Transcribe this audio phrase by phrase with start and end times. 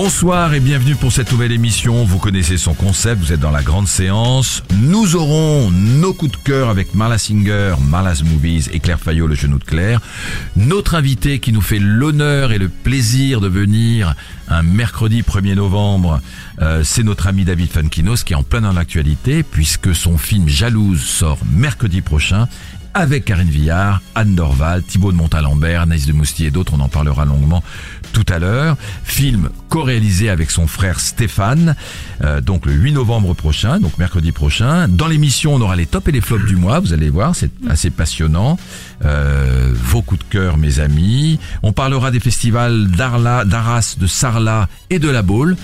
[0.00, 2.04] Bonsoir et bienvenue pour cette nouvelle émission.
[2.04, 4.62] Vous connaissez son concept, vous êtes dans la grande séance.
[4.80, 9.34] Nous aurons nos coups de cœur avec Marla Singer, Marla's Movies et Claire Fayot, le
[9.34, 10.00] genou de Claire.
[10.54, 14.14] Notre invité qui nous fait l'honneur et le plaisir de venir
[14.46, 16.20] un mercredi 1er novembre,
[16.62, 20.48] euh, c'est notre ami David Funkinos qui est en plein dans l'actualité puisque son film
[20.48, 22.46] Jalouse sort mercredi prochain
[22.94, 26.88] avec Karine Villard, Anne Dorval, Thibaut de Montalembert, Naïs de Moustier et d'autres, on en
[26.88, 27.62] parlera longuement
[28.12, 28.76] tout à l'heure.
[29.04, 31.76] Film co-réalisé avec son frère Stéphane,
[32.22, 34.88] euh, donc le 8 novembre prochain, donc mercredi prochain.
[34.88, 37.50] Dans l'émission, on aura les tops et les flops du mois, vous allez voir, c'est
[37.68, 38.58] assez passionnant.
[39.04, 41.38] Euh, vos coups de cœur, mes amis.
[41.62, 45.56] On parlera des festivals d'Arla, d'Arras, de Sarlat et de La Baule.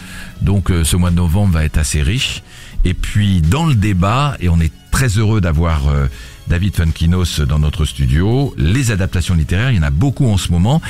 [0.43, 2.43] Donc euh, ce mois de novembre va être assez riche.
[2.85, 5.83] Et puis dans le débat, et on est très heureux d'avoir...
[6.49, 8.55] David Funkinos dans notre studio.
[8.57, 10.81] Les adaptations littéraires, il y en a beaucoup en ce moment.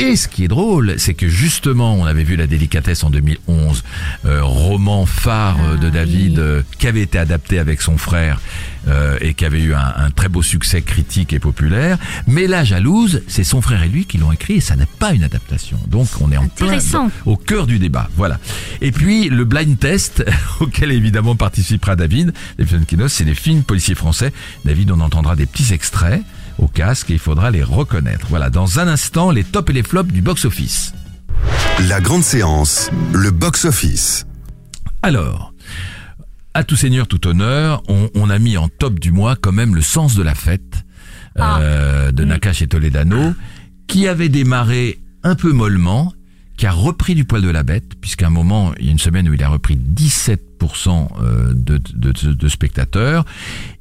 [0.00, 3.84] Et ce qui est drôle, c'est que justement, on avait vu La délicatesse en 2011,
[4.24, 8.40] euh, roman phare euh, de David euh, qui avait été adapté avec son frère
[8.88, 11.98] euh, et qui avait eu un, un très beau succès critique et populaire.
[12.26, 15.12] Mais La jalouse, c'est son frère et lui qui l'ont écrit et ça n'est pas
[15.12, 15.78] une adaptation.
[15.86, 16.78] Donc on est en plein
[17.26, 18.08] au cœur du débat.
[18.16, 18.40] Voilà.
[18.80, 20.24] Et puis le blind test
[20.60, 24.32] auquel évidemment participera David, David Funkinos, c'est les films policiers français.
[24.64, 26.22] David, on entendra des petits extraits
[26.60, 28.26] au casque et il faudra les reconnaître.
[28.28, 30.94] Voilà, dans un instant, les tops et les flops du box-office.
[31.88, 34.26] La Grande Séance, le box-office.
[35.02, 35.54] Alors,
[36.54, 39.74] à tout seigneur, tout honneur, on, on a mis en top du mois quand même
[39.74, 40.84] le sens de la fête
[41.38, 43.34] euh, de Nakash et Toledano,
[43.86, 46.12] qui avait démarré un peu mollement,
[46.56, 48.98] qui a repris du poil de la bête, puisqu'à un moment, il y a une
[48.98, 50.36] semaine où il a repris 17%
[51.22, 53.24] euh, de, de, de- de spectateurs.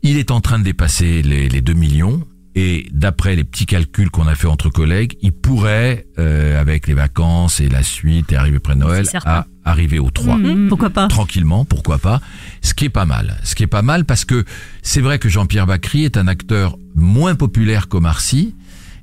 [0.04, 2.24] Il est en train de dépasser les, les 2 millions.
[2.56, 6.96] Et d'après les petits calculs qu'on a fait entre collègues, il pourrait, euh, avec les
[6.96, 10.38] vacances et la suite et arriver près de Noël, à arriver aux 3
[10.68, 12.22] Pourquoi pas tranquillement, pourquoi pas.
[12.62, 13.38] Ce qui est pas mal.
[13.44, 14.46] Ce qui est pas mal parce que
[14.82, 18.56] c'est vrai que Jean-Pierre Bacry est un acteur moins populaire qu'Omar Sy.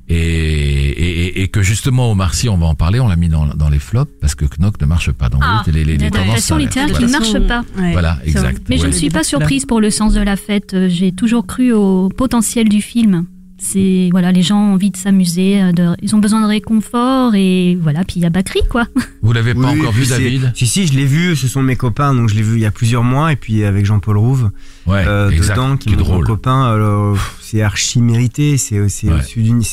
[0.08, 3.46] Et, et, et- que justement Omar Sy, on va en parler, on l'a mis dans,
[3.46, 5.28] dans les flops parce que Knock ne marche pas.
[5.28, 7.64] Donc Ah, les, les, les tendances littéraire qui ne marche pas.
[7.92, 8.62] Voilà, exact.
[8.68, 10.74] Mais je ne suis pas surprise pour le sens de la fête.
[10.74, 13.24] Euh, J'ai toujours cru au potentiel du film.
[13.68, 17.34] C'est voilà, les gens ont envie de s'amuser, euh, de- ils ont besoin de réconfort
[17.34, 18.04] et voilà.
[18.04, 18.86] Puis il y a Bakri quoi.
[19.22, 20.52] Vous l'avez pas Oui, encore vu, David?
[20.54, 22.66] Si, si, je l'ai vu, ce sont mes copains, donc je l'ai vu il y
[22.66, 24.50] a plusieurs mois, et puis avec Jean-Paul Rouve,
[24.86, 25.54] Ouais, euh, exact.
[25.56, 26.24] dedans, qui qui est drôle.
[26.24, 29.20] copain, c'est archi mérité, c'est c'est Ouais.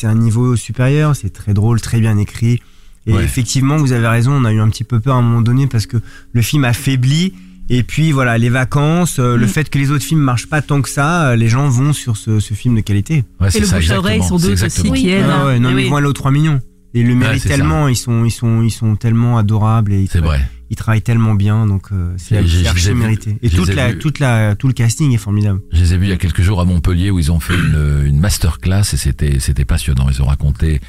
[0.09, 2.61] un niveau supérieur, c'est très drôle, très bien écrit.
[3.05, 3.23] Et Ouais.
[3.23, 5.67] effectivement, vous avez raison, on a eu un petit peu peur à un moment donné
[5.67, 5.97] parce que
[6.31, 7.33] le film a faibli.
[7.69, 9.49] Et puis voilà, les vacances, euh, le Mm.
[9.49, 12.17] fait que les autres films marchent pas tant que ça, euh, les gens vont sur
[12.17, 13.23] ce, ce film de qualité.
[13.39, 15.25] Ouais, c'est le ça, bouche à oreille sont d'autres aussi qui aident.
[15.29, 15.87] Ah ouais, non, Eh mais oui.
[15.87, 16.59] ils vont aller aux 3 millions.
[16.93, 17.49] Et ils le méritent ça.
[17.49, 20.39] tellement, ils sont, ils sont, ils sont tellement adorables et ils, vrai.
[20.69, 23.37] ils travaillent tellement bien, donc euh, c'est Et archi mérité.
[23.41, 25.59] Et toute la, toute la, tout le casting est formidable.
[25.71, 27.55] Je les ai vus il y a quelques jours à Montpellier où ils ont fait
[27.55, 30.07] une, une masterclass et c'était c'était passionnant.
[30.11, 30.81] Ils ont raconté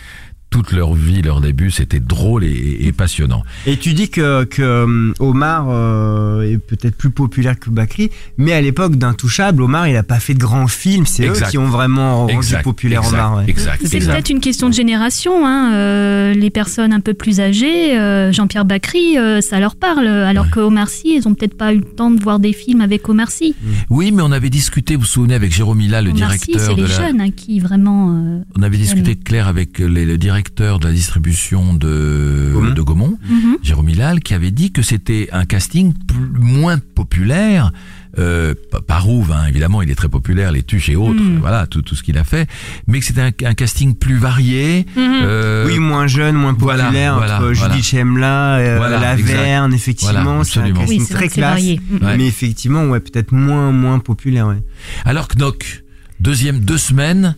[0.54, 3.42] toute leur vie, leur début, c'était drôle et, et passionnant.
[3.66, 8.52] Et tu dis que, que euh, Omar euh, est peut-être plus populaire que Bakri, mais
[8.52, 11.66] à l'époque d'Intouchable, Omar il a pas fait de grands films, c'est eux qui ont
[11.66, 13.36] vraiment rendu Exact, populaire exact, Omar.
[13.38, 13.44] ouais.
[13.48, 13.82] Exact.
[13.84, 14.12] C'est exact.
[14.12, 15.44] peut-être une question de génération.
[15.44, 15.72] Hein.
[15.74, 20.06] euh, les personnes un peu plus âgées, euh, Jean-Pierre Bacry, euh, ça leur parle.
[20.06, 20.50] Alors Ouais.
[20.52, 23.08] que Omar Sy, ils ont peut-être pas eu le temps de voir des films avec
[23.08, 23.56] Omar Sy.
[23.90, 26.60] Oui, mais on avait discuté, vous vous souvenez, avec Jérôme Mila, le Omar Sy, directeur
[26.60, 27.06] c'est de les la...
[27.08, 28.14] jeunes hein, qui vraiment.
[28.14, 32.70] euh, On avait discuté, Claire, avec les, le directeur de la distribution de Gaumont.
[32.74, 33.18] de Gaumont.
[33.28, 33.84] Mhm.
[33.84, 37.70] Bilal qui avait dit que c'était un casting plus- moins populaire.
[38.16, 38.54] Euh,
[38.86, 41.38] pas Rouve, hein, évidemment, il est très populaire, les tuches et autres, Mm.
[41.40, 42.48] voilà, tout, tout ce qu'il a fait,
[42.86, 44.86] mais que c'était un, un casting plus varié.
[44.96, 47.74] euh, oui, moins jeune, moins populaire, voilà, entre voilà.
[47.74, 49.34] Judith Chemla, euh, Voilà, La exact.
[49.36, 51.50] Verne, effectivement, Voilà, c'est un casting Oui, très classe.
[51.50, 51.80] varié.
[52.00, 52.16] Ouais.
[52.16, 54.62] Mais effectivement, ouais, peut-être moins, moins populaire, ouais.
[55.04, 55.82] Alors Knock,
[56.20, 57.34] deuxième deux semaines,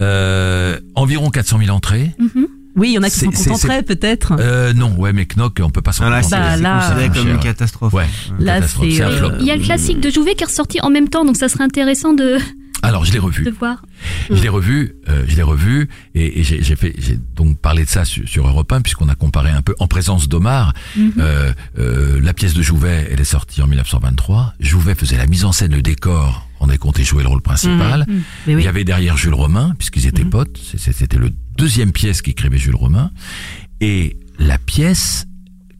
[0.00, 2.12] euh, environ 400 000 entrées.
[2.18, 2.46] Mhm.
[2.76, 4.34] Oui, il y en a qui c'est- contenteraient peut-être.
[4.38, 6.36] Euh, non, ouais, mais Knock, on peut pas s'en Ah, là, contenter.
[6.36, 7.92] c'est Bah, c'est là, considéré c'est comme une catastrophe.
[7.94, 8.06] Ouais.
[8.38, 9.36] Là, catastrophe, c'est, euh.
[9.40, 11.48] Il y a le classique de Jouvet qui est ressorti en même temps, donc ça
[11.48, 12.36] serait intéressant de,
[12.82, 13.44] Alors je l'ai revu.
[13.44, 13.80] de voir.
[14.30, 17.88] Je l'ai revu, euh, je l'ai revu, et, et j'ai fait, j'ai donc parlé de
[17.88, 20.74] ça sur, sur Europe 1 puisqu'on a comparé un peu en présence d'Omar.
[21.18, 24.52] Euh, euh, la pièce de Jouvet, elle est sortie en 1923.
[24.60, 28.04] Jouvet faisait la mise en scène, le décor, on est compté jouer le rôle principal.
[28.08, 28.64] Mais Il oui.
[28.64, 30.30] y avait derrière Jules Romain, puisqu'ils étaient Mhm.
[30.30, 30.58] potes.
[30.76, 33.10] C'était le deuxième pièce qu'écrivait Jules Romain.
[33.80, 35.26] Et la pièce,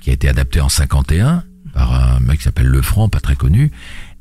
[0.01, 1.43] qui a été adaptée en 51
[1.73, 3.71] par un mec qui s'appelle Lefranc, pas très connu,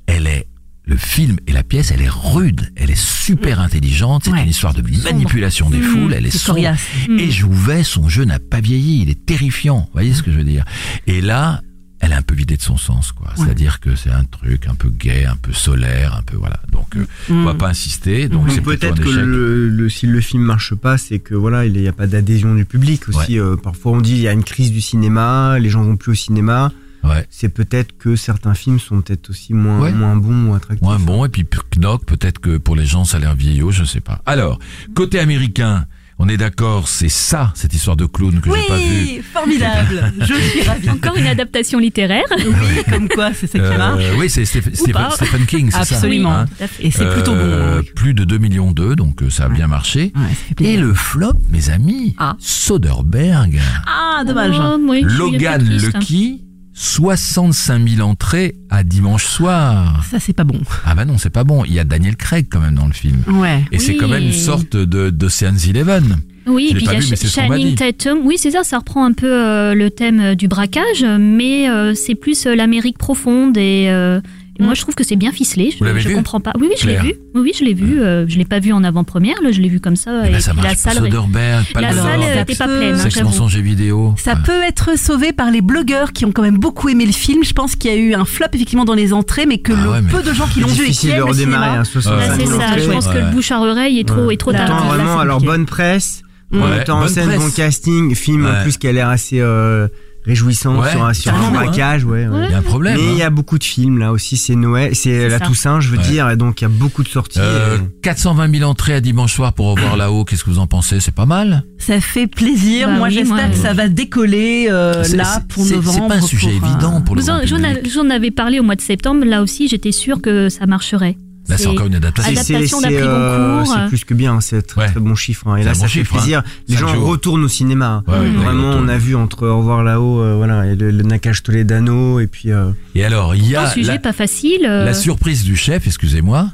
[0.07, 0.47] elle est
[0.87, 4.43] le film et la pièce, elle est rude, elle est super intelligente, c'est Ouais.
[4.43, 6.57] une histoire de manipulation des foules, elle est C'est sombre.
[6.59, 6.79] coriace.
[7.09, 10.37] Et Jouvet, son jeu n'a pas vieilli, il est terrifiant, vous voyez ce que je
[10.37, 10.63] veux dire?
[11.07, 11.61] Et là,
[11.99, 13.31] elle est un peu vidée de son sens, quoi.
[13.35, 16.59] C'est-à-dire que c'est un truc un peu gay, un peu solaire, un peu voilà.
[16.71, 18.27] Donc, euh, on va pas insister.
[18.29, 21.73] Donc, un peut-être que le, le- si le film marche pas, c'est que voilà, il
[21.73, 23.39] n'y a pas d'adhésion du public aussi.
[23.39, 26.11] euh, parfois on dit il y a une crise du cinéma, les gens vont plus
[26.11, 26.71] au cinéma.
[27.03, 27.25] Ouais.
[27.29, 29.91] C'est peut-être que certains films sont peut-être aussi moins Ouais.
[29.93, 30.81] moins bons ou attractifs.
[30.83, 31.45] Moins bon, et puis
[31.77, 34.21] Knock, peut-être que pour les gens, ça a l'air vieillot, je sais pas.
[34.25, 34.57] Alors,
[34.95, 35.85] côté américain,
[36.17, 38.83] on est d'accord, c'est ça, cette histoire de clown que j'ai pas vu.
[38.83, 40.13] Oui, formidable.
[40.21, 40.89] Je suis ravie.
[40.89, 42.23] Encore une adaptation littéraire.
[42.37, 44.03] Oui, comme quoi, c'est ça qui Euh, marche.
[44.17, 45.95] oui, c'est Stephen, King, c'est ça.
[45.95, 46.31] Absolument.
[46.33, 46.45] hein.
[46.79, 47.39] Et c'est plutôt bon.
[47.41, 47.91] Euh, oui.
[47.95, 50.13] Plus de 2 millions d'eux, donc euh, ça a bien marché.
[50.15, 52.35] Ouais, Et le flop, mes amis, Ah.
[52.39, 54.55] Soderbergh, Ah, dommage.
[54.57, 55.85] Oh, oui, Logan triste.
[55.93, 56.41] Lucky,
[56.75, 60.03] 65 000 entrées à dimanche soir.
[60.09, 60.59] Ça, c'est pas bon.
[60.85, 61.63] Ah bah non, c'est pas bon.
[61.63, 63.23] Il y a Daniel Craig quand même dans le film.
[63.27, 63.63] Ouais.
[63.71, 66.17] Et c'est quand même une sorte de d'Ocean's Eleven.
[66.47, 67.75] Oui, et puis il y a vu, dit.
[67.75, 68.19] Tatum.
[68.23, 71.95] Oui, c'est ça, ça reprend un peu euh, le thème euh, du braquage, mais euh,
[71.95, 74.19] c'est plus euh, l'Amérique profonde et, euh,
[74.59, 75.71] et moi je trouve que c'est bien ficelé.
[75.71, 76.53] Je, Vous l'avez je vu comprends pas.
[76.59, 77.13] Oui, oui, je l'ai Claire vu.
[77.35, 78.01] Oui, oui, je l'ai vu.
[78.01, 80.25] euh, je l'ai pas vu en avant-première, là, je l'ai vu comme ça.
[80.25, 82.67] Et et là, ça puis marche salle, Soderbergh, la Palme salle d'Or, euh, était pas
[82.67, 82.93] pleine.
[82.95, 83.27] hein, Sexe, j'avoue.
[83.29, 84.13] mensonge et vidéo.
[84.17, 84.37] Ça Ouais.
[84.45, 87.43] peut être sauvé par les blogueurs qui ont quand même beaucoup aimé le film.
[87.43, 89.83] Je pense qu'il y a eu un flop effectivement dans les entrées, mais que Ah
[89.83, 91.25] le ouais, mais- peu de gens qui l'ont vu et qui difficile de aiment le
[91.25, 91.81] redémarrer cinéma.
[91.81, 92.77] à 65 Là, c'est 000 ça.
[92.77, 94.77] Je pense que le bouche à oreille est trop, est trop Là, tard.
[94.77, 95.51] Attends, là, vraiment, c'est alors compliqué.
[95.57, 96.59] bonne presse, Ouais.
[96.77, 97.39] metteur en bonne scène, presse.
[97.39, 98.51] bon casting, film Ouais.
[98.51, 99.87] en plus qui a l'air assez euh,
[100.25, 101.51] réjouissant Ouais, sur un, sur un hein.
[101.51, 102.27] braquage, ouais.
[102.27, 102.45] ouais.
[102.47, 102.97] Il y a un problème.
[102.97, 103.27] Mais il y hein.
[103.27, 105.45] a beaucoup de films là aussi, c'est Noël, c'est la ça.
[105.45, 106.03] Toussaint, je veux Ouais.
[106.03, 107.39] dire, et donc il y a beaucoup de sorties.
[107.41, 110.25] Euh, et- 420 000 entrées à dimanche soir pour revoir là-haut.
[110.25, 110.99] Qu'est-ce que vous en pensez?
[110.99, 112.87] C'est pas mal Ça fait plaisir.
[112.87, 115.91] Bah moi, oui, j'espère que ça va décoller euh, là pour novembre.
[115.93, 118.63] C'est pas un sujet pour, euh, évident pour le Vous en- J'en avais parlé au
[118.63, 119.25] mois de septembre.
[119.25, 121.17] Là aussi, j'étais sûre que ça marcherait.
[121.47, 122.31] Là, c'est encore une adaptation.
[122.35, 123.63] C'est- Adaptation c'est- euh.
[123.65, 124.87] C'est plus que bien, c'est un très, Ouais.
[124.91, 125.47] très bon chiffre.
[125.47, 125.57] hein.
[125.57, 126.17] Et C'est là, un ça bon fait chiffre, hein.
[126.19, 126.43] plaisir.
[126.67, 127.07] Les gens jours.
[127.07, 128.03] retournent au cinéma.
[128.07, 131.43] Ouais, Vraiment, on a vu entre Au revoir là-haut, euh, voilà, et le, le Nakash
[131.43, 132.51] Toledano, et puis.
[132.51, 134.65] euh, Et alors, il y Un a sujet la, pas facile.
[134.65, 136.49] euh, la surprise du chef, excusez-moi,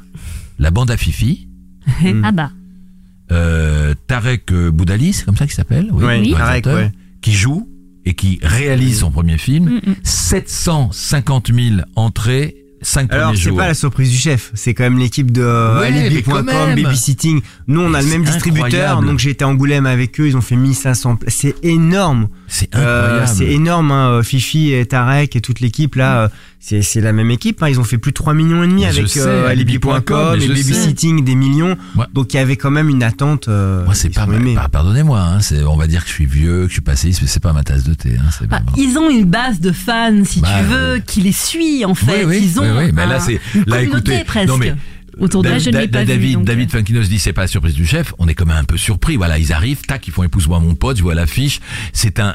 [0.58, 1.48] la bande à Fifi.
[2.22, 2.50] Ah bah.
[3.32, 5.90] euh, Tarek Boudali, c'est comme ça qu'il s'appelle?
[5.92, 6.92] Ouais, le Tarek, ouais.
[7.22, 7.66] qui joue
[8.04, 9.80] et qui réalise son premier film.
[9.84, 9.94] Mm, mm.
[10.02, 14.98] 750 000 entrées, 5 Alors, premiers c'est pas la surprise du chef, c'est quand même
[14.98, 16.44] l'équipe de euh, Ouais, Alibi.com.
[16.46, 17.40] Babysitting.
[17.68, 19.06] Nous, on a le même distributeur, incroyable.
[19.06, 21.34] donc j'ai été à Angoulême avec eux, ils ont fait 1500 places.
[21.34, 22.28] C'est énorme.
[22.48, 23.28] C'est Euh, incroyable.
[23.38, 24.22] c'est énorme, hein.
[24.22, 26.28] Fifi et Tarek et toute l'équipe là, euh,
[26.64, 27.60] c'est c'est la même équipe.
[27.62, 27.68] hein.
[27.68, 30.46] Ils ont fait plus de 3 millions et demi avec euh, Alibi.com, et.
[30.46, 31.76] Babysitting des millions.
[31.96, 32.04] Ouais.
[32.14, 33.48] Donc il y avait quand même une attente.
[33.48, 34.26] euh, Moi, c'est pas,
[34.70, 37.26] pardonnez-moi, hein, c'est, on va dire que je suis vieux, que je suis passéiste, mais
[37.28, 38.16] c'est pas ma tasse de thé.
[38.16, 40.98] Hein, c'est Bah, pas- ils ont une base de fans, si Bah, tu veux, euh,
[41.00, 42.24] qui les suit en fait.
[42.24, 44.48] oui, oui, ils ont oui, oui, mais là, un- c'est, une là, communauté écoutez, presque
[44.48, 44.74] non, mais,
[45.18, 46.78] autour de Là, Da- je Da- pas vu, David, donc, David euh.
[46.78, 48.14] Funkinos dit c'est pas la surprise du chef.
[48.18, 49.16] On est quand même un peu surpris.
[49.16, 51.60] Voilà, ils arrivent, tac, ils font épouse-moi mon pote, je vois l'affiche.
[51.92, 52.34] C'est un,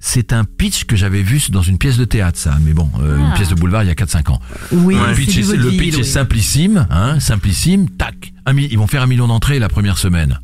[0.00, 2.56] c'est un pitch que j'avais vu dans une pièce de théâtre, ça.
[2.64, 3.36] Mais bon, euh, une Ah.
[3.36, 4.40] pièce de boulevard il y a 4-5 ans.
[4.72, 6.04] Oui, le pitch, est, le oui.
[6.04, 8.32] simplissime, hein, simplissime, tac.
[8.46, 10.40] Un ils vont faire un million d'entrées la première semaine.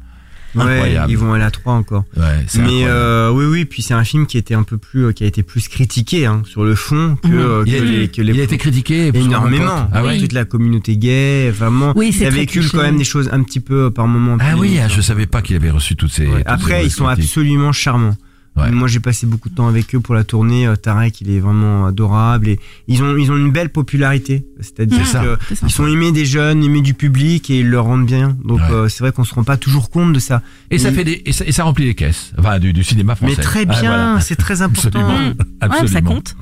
[0.55, 1.11] Ouais, Incroyable.
[1.13, 2.05] ils vont aller à 3 encore.
[2.17, 5.05] Ouais, c'est Mais euh, oui, oui, puis c'est un film qui était un peu plus,
[5.07, 7.35] euh, qui a été plus critiqué hein, sur le fond que, Mhm.
[7.39, 9.89] euh, que il, a, les, que les il a été critiqué énormément.
[9.93, 10.19] Ah ouais.
[10.19, 11.93] Toute la communauté gay, vraiment.
[11.95, 14.39] Oui, c'est il a vécu quand même des choses un petit peu par moment.
[14.41, 16.25] Ah oui, ah, je savais pas qu'il avait reçu toutes ces.
[16.25, 17.25] toutes ces Après, ils sont critiques.
[17.25, 18.17] absolument charmants.
[18.57, 18.71] Ouais.
[18.71, 20.67] Moi, j'ai passé beaucoup de temps avec eux pour la tournée.
[20.67, 22.59] Euh, Tarek, il est vraiment adorable et
[22.89, 24.47] ils ont ils ont une belle popularité.
[24.61, 25.23] C'est-à-dire C'est ça.
[25.23, 28.37] que ils sont aimés des jeunes, aimés du public et ils leur rendent bien.
[28.45, 28.71] Donc Ouais.
[28.71, 30.43] euh, c'est vrai qu'on se rend pas toujours compte de ça.
[30.71, 32.33] Et ça fait des, et ça, et ça remplit les caisses.
[32.39, 33.35] Enfin, du, du cinéma français.
[33.37, 34.21] Mais très Ah, bien, voilà.
[34.21, 34.89] c'est très important.
[35.01, 35.29] Absolument.
[35.29, 35.93] Ouais, Absolument.
[35.93, 36.37] ça compte.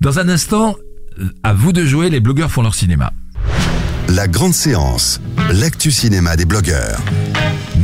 [0.00, 0.76] Dans un instant,
[1.42, 3.12] à vous de jouer, les blogueurs font leur cinéma.
[4.08, 5.20] La grande séance,
[5.52, 7.00] l'actu cinéma des blogueurs.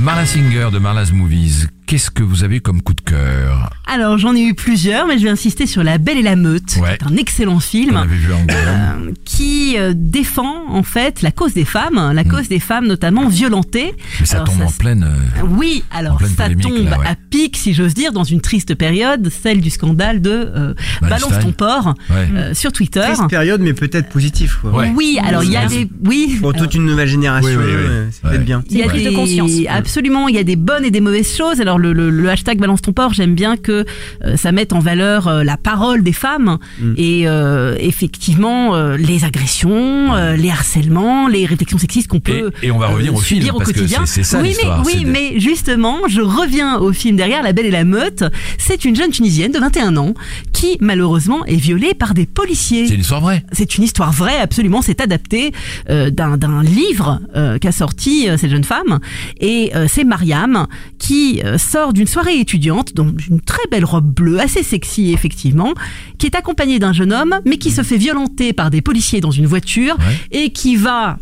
[0.02, 4.19] Marla Singer de Marla's Movies, qu'est-ce que vous avez eu comme coup de cœur Alors
[4.19, 6.97] j'en ai eu plusieurs, mais je vais insister sur La Belle et la Meute, Ouais.
[6.99, 8.05] qui est un excellent film.
[8.09, 12.61] vu en euh, qui euh, défend en fait la cause des femmes, la cause des
[12.61, 13.95] femmes notamment violentées.
[14.21, 15.05] Mais ça Alors, tombe ça en pleine...
[15.05, 17.07] euh, Oui, alors pleine ça tombe là, ouais.
[17.07, 20.75] à pic, si j'ose dire, dans une triste période, celle du scandale de euh.
[21.02, 22.28] Balance ton porc ouais.
[22.35, 23.00] euh, sur Twitter.
[23.02, 24.57] Triste période, mais peut-être positif.
[24.61, 24.73] Quoi.
[24.73, 24.93] Ouais.
[24.95, 26.38] Oui, alors il y a des oui.
[26.40, 27.73] Pour toute une nouvelle génération, Oui, oui, oui.
[27.76, 28.31] euh, c'est Ouais.
[28.33, 28.62] peut-être bien.
[28.71, 29.50] Il y a des, de conscience.
[29.69, 31.61] Absolument, il y a des bonnes et des mauvaises choses.
[31.61, 33.85] Alors le, le, le hashtag balance ton porc, j'aime bien que
[34.25, 36.95] euh, ça mette en valeur euh, la parole des femmes Mm.
[36.97, 42.71] et euh, effectivement les agressions, euh, les harcèlements, les réflexions sexistes qu'on peut Et, et
[42.71, 44.06] on va revenir au film, subir au parce que quotidien.
[44.06, 47.85] ça oui, mais, oui, mais justement, je reviens au film derrière, La Belle et la
[47.85, 48.25] Meute.
[48.59, 50.14] C'est une jeune Tunisienne de 21 ans
[50.52, 52.87] qui, malheureusement, est violée par des policiers.
[52.87, 53.45] C'est une histoire vraie.
[53.52, 54.83] C'est une histoire vraie, absolument.
[54.83, 55.52] C'est adapté
[55.88, 57.21] d'un livre
[57.61, 58.99] qu'a sorti cette jeune femme.
[59.40, 60.66] Et c'est Mariam
[60.99, 65.75] qui sort d'une soirée étudiante dans une très belle robe bleue, assez sexy effectivement,
[66.18, 69.30] qui est accompagnée d'un jeune homme, mais qui se fait violenter par des policiers dans
[69.30, 70.18] une voiture Ouais.
[70.44, 71.18] et qui va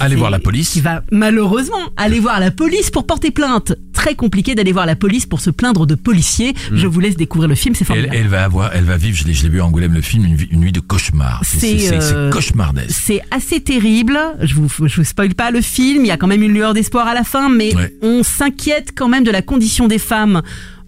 [0.00, 0.70] Allez voir la police.
[0.70, 3.74] Qui va malheureusement aller voir la police pour porter plainte.
[3.92, 6.54] Très compliqué d'aller voir la police pour se plaindre de policiers.
[6.72, 7.82] Je vous laisse découvrir le film, c'est.
[7.82, 8.16] Elle, formidable.
[8.16, 10.72] elle va avoir, elle va vivre, je l'ai, vu à Angoulême le film, une, nuit
[10.72, 11.42] de cauchemar.
[11.44, 12.90] C'est, euh, cauchemardesque.
[12.90, 14.18] C'est assez terrible.
[14.40, 16.04] Je vous, je vous spoil pas le film.
[16.04, 17.94] Il y a quand même une lueur d'espoir à la fin, mais Ouais.
[18.02, 20.42] on s'inquiète quand même de la condition des femmes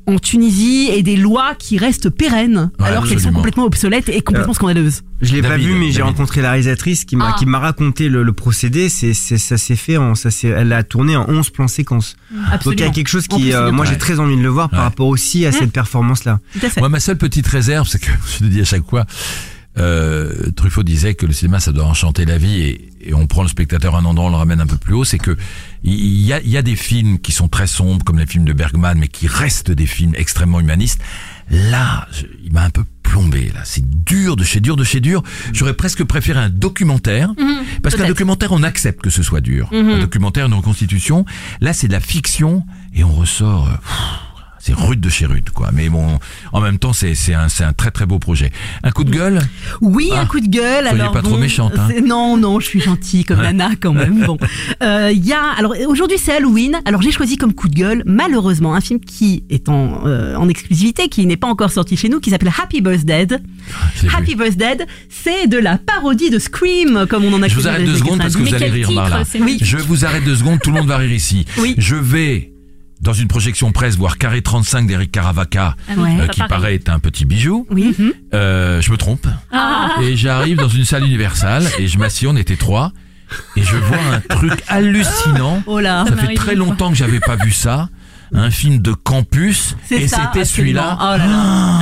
[0.07, 4.21] en Tunisie et des lois qui restent pérennes Ouais, alors qu'elles sont complètement obsolètes et
[4.21, 5.03] complètement scandaleuses.
[5.23, 7.37] Je l'ai pas vu, mais j'ai rencontré la réalisatrice qui m'a Ah.
[7.39, 8.89] qui m'a raconté le, le procédé.
[8.91, 12.17] C'est c'est- ça s'est fait en ça elle a tourné en 11 plans séquences.
[12.65, 14.69] Donc il y a quelque chose qui euh, moi j'ai très envie de le voir
[14.69, 16.41] par rapport aussi à cette performance là.
[16.59, 16.81] Tout à fait.
[16.81, 19.07] Moi, ma seule petite réserve, c'est que je le dis à chaque fois,
[19.79, 23.43] euh, Truffaut disait que le cinéma, ça doit enchanter la vie et, et on prend
[23.43, 25.05] le spectateur à un endroit, on le ramène un peu plus haut.
[25.05, 25.37] C'est que
[25.83, 28.53] il y a, y a des films qui sont très sombres, comme les films de
[28.53, 31.01] Bergman, mais qui restent des films extrêmement humanistes.
[31.51, 33.51] Là, je- il m'a un peu plombé.
[33.55, 35.23] Là, c'est dur de chez dur de chez dur.
[35.53, 37.33] J'aurais presque préféré un documentaire,
[37.83, 39.69] parce qu'un documentaire, on accepte que ce soit dur.
[39.73, 39.89] Mhm.
[39.91, 41.27] Un documentaire, une reconstitution.
[41.61, 42.65] Là, c'est de la fiction
[42.95, 43.69] et on ressort.
[43.69, 43.77] euh,
[44.67, 45.71] c'est rude de chez rude, quoi.
[45.75, 46.19] Mais bon,
[46.53, 48.51] en même temps, c'est c'est un, c'est un très très beau projet.
[48.83, 49.41] Un coup de gueule?
[49.83, 50.21] Oui, Ah.
[50.21, 50.85] un coup de gueule.
[50.87, 51.89] Soyez alors pas trop méchante, hein.
[52.07, 53.43] Non, non, je suis gentille comme.
[53.43, 54.25] Nana quand même.
[54.25, 54.39] Bon,
[54.83, 55.43] Euh, il y a.
[55.59, 56.81] Alors aujourd'hui c'est Halloween.
[56.87, 60.49] Alors j'ai choisi comme coup de gueule, malheureusement, un film qui est en, euh, en
[60.49, 63.27] exclusivité, qui n'est pas encore sorti chez nous, qui s'appelle Happy Birthday.
[64.17, 64.79] Happy Birthday,
[65.09, 68.19] c'est de la parodie de Scream, comme on en a Je vous arrête deux secondes
[68.19, 68.51] parce que 90.
[68.51, 69.25] vous allez rire, Marla.
[69.25, 69.59] c'est Oui.
[69.61, 71.45] Je vous arrête deux secondes, tout le monde va rire ici.
[71.59, 71.75] Oui.
[71.79, 72.51] Je vais
[73.05, 76.49] dans une projection presse voir Carré 35 d'Eric Caravaca, Ah oui, euh, qui pareil.
[76.49, 77.67] paraît être un petit bijou.
[77.71, 77.95] Oui.
[78.33, 79.27] Euh, je me trompe.
[79.53, 79.91] Ah.
[80.03, 82.93] Et j'arrive dans une salle universelle et je m'assieds, on était trois.
[83.57, 85.63] Et je vois un truc hallucinant.
[85.67, 86.05] Oh là.
[86.09, 87.89] Ça fait très longtemps que j'avais pas vu ça.
[88.37, 89.77] Un film de campus.
[89.89, 90.99] C'est Et c'était celui-là.
[91.01, 91.25] Oh là là.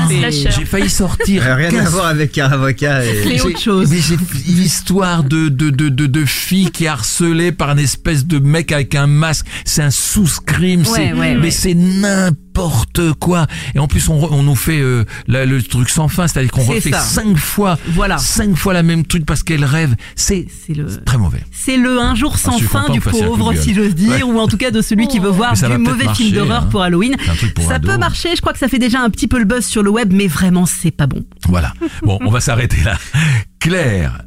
[0.05, 0.57] Un C'est- slasher.
[0.61, 1.43] J'ai failli sortir.
[1.47, 3.05] Euh, Rien à 15 voir avec Caravaca.
[3.05, 3.89] et- C'est autre chose.
[3.91, 4.17] Mais j'ai
[4.53, 8.71] l'histoire de, de, de, de, de fille qui est harcelée par un espèce de mec
[8.71, 9.47] avec un masque.
[9.65, 10.85] C'est un sous-scream.
[10.85, 11.51] c'est, ouais, mais ouais.
[11.51, 12.52] c'est n'importe
[13.19, 13.47] quoi.
[13.75, 16.27] Et en plus, on, on nous fait euh, la- le truc sans fin.
[16.29, 17.01] C'est-à-dire qu'on refait ça.
[17.01, 18.19] cinq fois, Voilà.
[18.19, 19.95] cinq fois la même truc parce qu'elle rêve.
[20.17, 20.47] C'est
[21.05, 21.43] très mauvais.
[21.51, 24.23] C'est le un jour sans fin du pauvre, si j'ose dire, Ouais.
[24.23, 26.69] ou en tout cas de celui qui veut voir du mauvais film d'horreur hein.
[26.71, 27.17] pour Halloween.
[27.55, 27.89] Pour Ça ado.
[27.89, 29.91] peut marcher, je crois que ça fait déjà un petit peu le buzz sur le
[29.91, 31.25] web, mais vraiment c'est pas bon.
[31.49, 31.73] Voilà.
[32.03, 32.99] Bon, on va s'arrêter là.
[33.61, 34.23] Claire,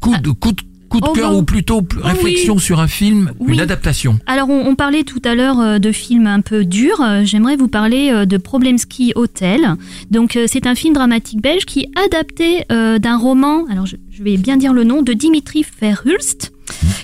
[0.00, 1.38] coup de, coup de, coup de Oh, cœur bon.
[1.38, 3.54] ou plutôt Oh, réflexion sur un film, Oui.
[3.54, 4.18] une adaptation.
[4.26, 7.00] Alors, on, on parlait tout à l'heure euh, de films un peu durs.
[7.00, 9.74] Euh, J'aimerais vous parler euh, de Problemski Hotel.
[10.10, 14.36] Donc, c'est un film dramatique belge qui est adapté d'un roman, alors je, je vais
[14.36, 16.52] bien dire le nom, de Dimitri Verhulst,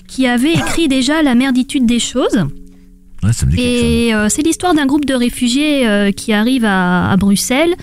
[0.09, 2.45] qui avait écrit déjà La merditude des choses.
[3.23, 3.61] Ouais, ça me dit.
[3.61, 7.75] Et euh, c'est l'histoire d'un groupe de réfugiés euh, qui arrivent à, à Bruxelles,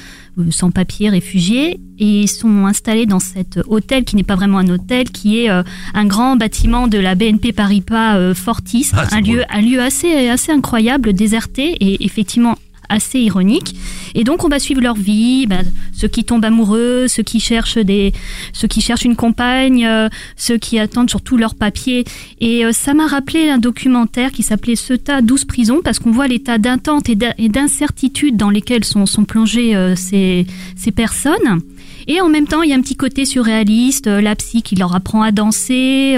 [0.49, 5.09] sans papier, réfugiés, et sont installés dans cet hôtel qui n'est pas vraiment un hôtel,
[5.09, 9.43] qui est euh, un grand bâtiment de la BNP Paribas euh, Fortis, Ah, un lieu,
[9.49, 12.57] un lieu assez, assez incroyable, déserté, et effectivement
[12.91, 13.75] assez ironique.
[14.13, 17.77] Et donc on va suivre leur vie, ben, ceux qui tombent amoureux, ceux qui cherchent
[17.77, 18.11] des,
[18.53, 22.03] ceux qui cherchent une compagne, euh, ceux qui attendent surtout leurs papiers.
[22.39, 26.11] Et euh, ça m'a rappelé un documentaire qui s'appelait Ce tas 12 prisons parce qu'on
[26.11, 30.45] voit l'état d'attente et d'in- et d'incertitude dans lesquels sont, plongées euh, ces,
[30.75, 31.61] ces personnes.
[32.07, 34.95] Et en même temps, il y a un petit côté surréaliste, la psy qui leur
[34.95, 36.17] apprend à danser.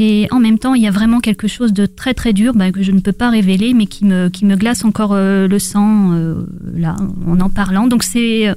[0.00, 2.70] Et en même temps, il y a vraiment quelque chose de très très dur bah,
[2.70, 5.58] que je ne peux pas révéler, mais qui me, qui me glace encore euh, le
[5.58, 6.94] sang euh, là
[7.26, 7.88] en en parlant.
[7.88, 8.54] Donc c'est, euh,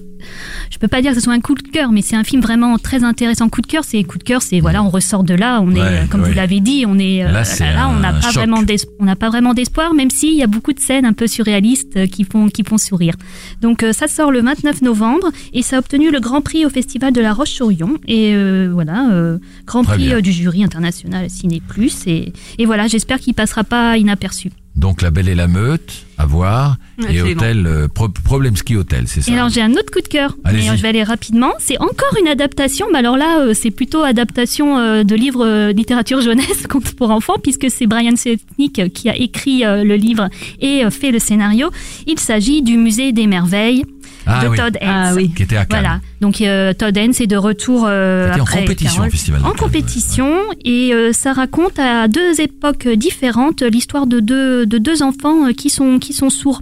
[0.70, 2.42] je peux pas dire que ce soit un coup de cœur, mais c'est un film
[2.42, 3.50] vraiment très intéressant.
[3.50, 5.80] Coup de cœur, c'est coup de cœur, c'est voilà, on ressort de là, on est,
[5.82, 6.30] Ouais, euh, comme ouais.
[6.30, 8.62] vous l'avez dit, on est euh, Là, là, on n'a pas vraiment
[9.00, 11.98] on n'a pas vraiment d'espoir, même s'il y a beaucoup de scènes un peu surréalistes
[11.98, 13.16] euh, qui font qui font sourire.
[13.62, 16.70] Donc euh, ça sort le 29 novembre et ça a obtenu le Grand Prix au
[16.70, 21.62] Festival de la Roche-sur-Yon et euh, voilà, euh, Grand Prix euh, du jury international Ciné
[21.68, 24.51] Plus et, et voilà, j'espère qu'il passera pas inaperçu.
[24.75, 26.78] Donc La Belle et la Meute, à voir.
[27.10, 27.22] Et.
[27.22, 30.08] Hôtel, euh, Pro- Problem Ski Hotel, c'est ça Et alors j'ai un autre coup de
[30.08, 30.63] cœur, Allez-y.
[30.63, 31.51] mais euh, je vais aller rapidement.
[31.60, 36.66] C'est encore une adaptation, mais alors là euh, c'est plutôt adaptation de livres littérature jeunesse
[36.70, 40.30] contes pour enfants, puisque c'est Brian Setnick qui a écrit le livre
[40.62, 41.70] et fait le scénario.
[42.08, 43.84] Il s'agit du Musée des merveilles
[44.25, 44.90] Ah de oui, Todd Haynes.
[44.92, 45.32] Ah oui.
[45.36, 45.80] qui était à Cannes.
[45.82, 46.00] Voilà.
[46.22, 49.08] Donc euh, Todd Haynes est de retour euh, C'était en après compétition Carole.
[49.08, 54.20] au Festival En Cannes, compétition et euh, ça raconte à deux époques différentes l'histoire de
[54.20, 56.62] deux de deux enfants euh, qui sont qui sont sourds.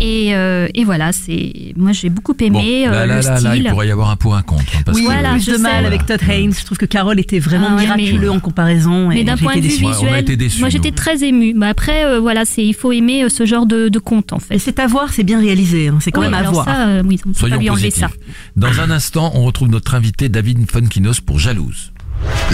[0.00, 3.40] Et, euh, et voilà, c'est moi j'ai beaucoup Bon, aimé là, euh, là, le là,
[3.40, 3.70] là, il style.
[3.70, 4.64] pourrait y avoir un pour un contre.
[4.76, 5.62] hein, parce Oui, que- voilà, plus je de sais.
[5.62, 6.06] mal avec.
[6.06, 6.52] Todd Haynes.
[6.58, 9.08] Je trouve que Carole était vraiment Ah ouais, mais- miraculeux en comparaison.
[9.08, 9.84] Mais d'un point de vue.
[9.84, 11.54] Ouais, visuel, été déçus, moi j'étais très émue.
[11.54, 14.54] Mais après, euh, voilà, c'est il faut aimer ce genre de, de conte en fait.
[14.54, 15.88] Et c'est à voir, c'est bien réalisé.
[15.88, 16.64] hein, C'est quand Oui, même à voir.
[16.66, 18.08] Ça, euh, oui, on peut Soyons pas lui enlever ça.
[18.56, 21.92] Dans un instant, on retrouve notre invité David Funkinos pour Jalouse.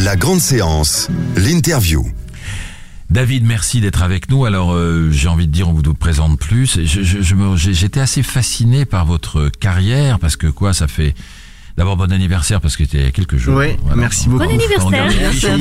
[0.04, 2.04] La grande séance, l'interview.
[3.10, 4.44] David, merci d'être avec nous.
[4.44, 6.78] Alors, euh, j'ai envie de dire, on vous présente plus.
[6.84, 7.34] Je, je, je
[7.72, 11.14] J'étais assez fasciné par votre carrière parce que quoi, ça fait.
[11.76, 13.56] D'abord, bon anniversaire parce que c'était il y a quelques jours.
[13.56, 14.44] Ouais, merci beaucoup.
[14.44, 15.56] Bon anniversaire.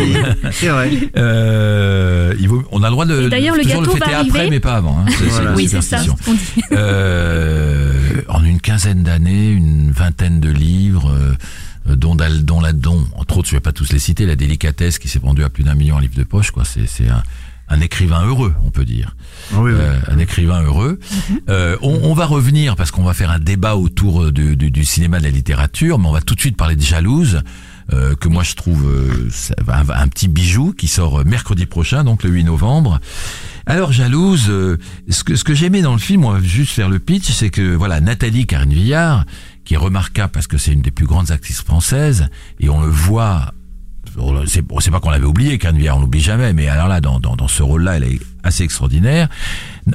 [0.51, 0.91] C'est vrai.
[1.17, 4.19] Euh, il vaut- on a le droit de d'ailleurs, le toujours gâteau le fêter va
[4.19, 4.49] après, arriver.
[4.55, 4.99] mais pas avant.
[4.99, 5.05] Hein.
[5.29, 5.53] Voilà.
[5.53, 5.99] Oui, c'est ça.
[5.99, 6.63] ce dit.
[6.73, 11.33] Euh, en une quinzaine d'années, une vingtaine de livres, euh,
[11.95, 14.99] dont, dont, dont la dont, entre autres, je vais pas tous les citer, la délicatesse
[14.99, 16.63] qui s'est vendue à plus d'un million en livres de poche, quoi.
[16.65, 17.23] C'est, c'est un,
[17.69, 19.15] un écrivain heureux, on peut dire.
[19.53, 19.77] Ah oui, oui.
[19.79, 20.99] Euh, un écrivain heureux.
[21.49, 24.85] Euh, on, on va revenir parce qu'on va faire un débat autour de- du- du
[24.85, 27.41] cinéma, de la littérature, mais on va tout de suite parler de Jalouse.
[27.91, 29.29] euh, que moi je trouve euh,
[29.67, 32.99] un, un petit bijou qui sort mercredi prochain, donc le 8 novembre.
[33.65, 34.77] Alors Jalouse, euh,
[35.09, 37.49] ce que, ce que j'aimais dans le film, on va juste faire le pitch, c'est
[37.49, 39.25] que voilà Nathalie Karine Villard,
[39.69, 42.27] qui est remarquable parce que c'est une des plus grandes actrices françaises,
[42.59, 43.53] et on le voit
[44.47, 47.35] c'est bon, pas qu'on l'avait oublié, Canevière, on l'oublie jamais, mais alors là, dans, dans,
[47.35, 49.29] dans ce rôle-là, elle est assez extraordinaire.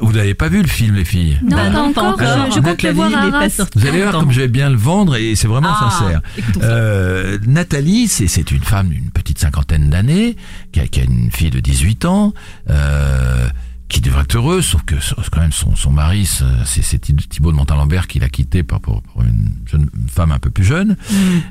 [0.01, 1.41] Vous n'avez pas vu le film, les filles?
[1.43, 2.15] Non, Bah pas non, pas encore.
[2.29, 2.47] encore.
[2.51, 3.49] Je, je compte le Nathalie, voir à.
[3.75, 6.21] Vous allez voir comme je vais bien le vendre et c'est vraiment Ah, sincère.
[6.63, 10.37] Euh, Nathalie, c'est c'est une femme d'une petite cinquantaine d'années
[10.71, 12.33] qui a, qui a une fille de 18 ans.
[12.71, 13.49] Euh,
[13.95, 14.97] qui devrait être heureuse, sauf que
[15.31, 19.03] quand même son, son mari, c'est c'est Thibault de Montalembert qui l'a quitté pour, pour,
[19.03, 20.97] pour une jeune une femme un peu plus jeune.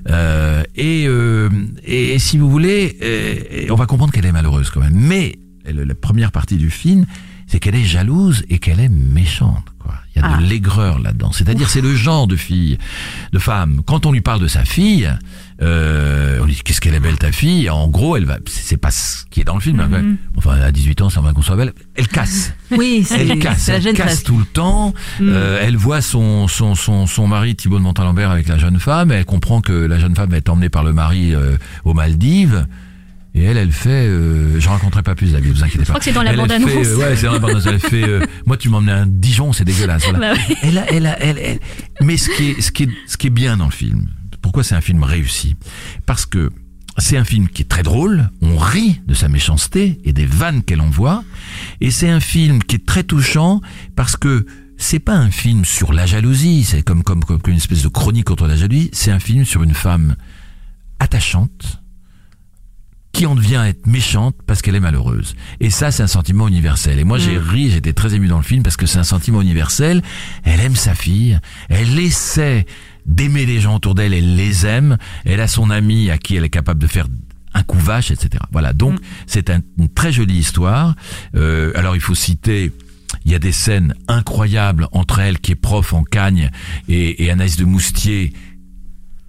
[0.09, 1.49] Euh, et, euh,
[1.85, 4.93] et, et si vous voulez, euh, on va comprendre qu'elle est malheureuse quand même.
[4.95, 7.05] Mais le- la première partie du film,
[7.47, 9.65] c'est qu'elle est jalouse et qu'elle est méchante.
[9.79, 9.95] Quoi.
[10.15, 10.37] Il y a Ah.
[10.37, 11.31] de l'aigreur là-dedans.
[11.31, 12.77] C'est-à-dire, c'est le genre de fille,
[13.31, 13.81] de femme.
[13.85, 15.09] Quand on lui parle de sa fille,
[15.63, 17.69] euh, on dit qu'est-ce qu'elle est belle ta fille.
[17.69, 18.37] En gros, elle va.
[18.47, 19.79] C'est pas ce qui est dans le film.
[19.79, 20.15] hein.
[20.35, 21.73] Enfin, à 18 ans, ça va qu'on soit belle.
[21.95, 22.53] Elle casse.
[22.71, 24.93] Oui, Elle casse, la elle casse tout le temps.
[25.21, 29.11] Euh, elle voit son, son, son, son mari Thibault de Montalembert avec la jeune femme.
[29.11, 32.65] Elle comprend que la jeune femme va être emmenée par le mari euh, aux Maldives.
[33.35, 35.93] Et elle, elle fait, euh, je raconterai pas plus la vie, vous inquiétez pas.
[35.93, 36.69] crois que c'est dans la bande-annonce.
[36.71, 37.65] euh, ouais, c'est dans la bande-annonce.
[37.65, 40.03] Elle fait, euh, moi, tu m'emmenais un Dijon, c'est dégueulasse.
[40.09, 40.19] Voilà.
[40.19, 40.55] Bah ouais.
[40.61, 41.59] Elle a, elle a, elle, elle-
[42.01, 44.07] Mais ce qui est, ce qui est, ce qui est bien dans le film,
[44.43, 45.55] pourquoi c'est un film réussi?
[46.05, 46.51] Parce que
[46.99, 50.61] c'est un film qui est très drôle, on rit de sa méchanceté et des vannes
[50.61, 51.23] qu'elle envoie,
[51.81, 53.61] et c'est un film qui est très touchant
[53.95, 54.45] parce que
[54.77, 58.25] c'est pas un film sur la jalousie, c'est comme, comme, comme une espèce de chronique
[58.25, 60.15] contre la jalousie, c'est un film sur une femme
[60.99, 61.81] attachante,
[63.13, 65.35] qui en devient à être méchante parce qu'elle est malheureuse.
[65.59, 66.97] Et ça, c'est un sentiment universel.
[66.97, 69.39] Et moi, j'ai ri, j'étais très ému dans le film parce que c'est un sentiment
[69.41, 70.01] universel.
[70.43, 72.65] Elle aime sa fille, elle essaie
[73.05, 76.43] d'aimer les gens autour d'elle, elle les aime, elle a son ami à qui elle
[76.45, 77.07] est capable de faire
[77.53, 78.29] un coup vache, etc.
[78.51, 80.95] Voilà, donc c'est un- une très jolie histoire.
[81.35, 82.71] Euh, alors il faut citer
[83.25, 86.49] il y a des scènes incroyables entre elle qui est prof en Cagne
[86.89, 88.33] et, et Anaïs de Moustier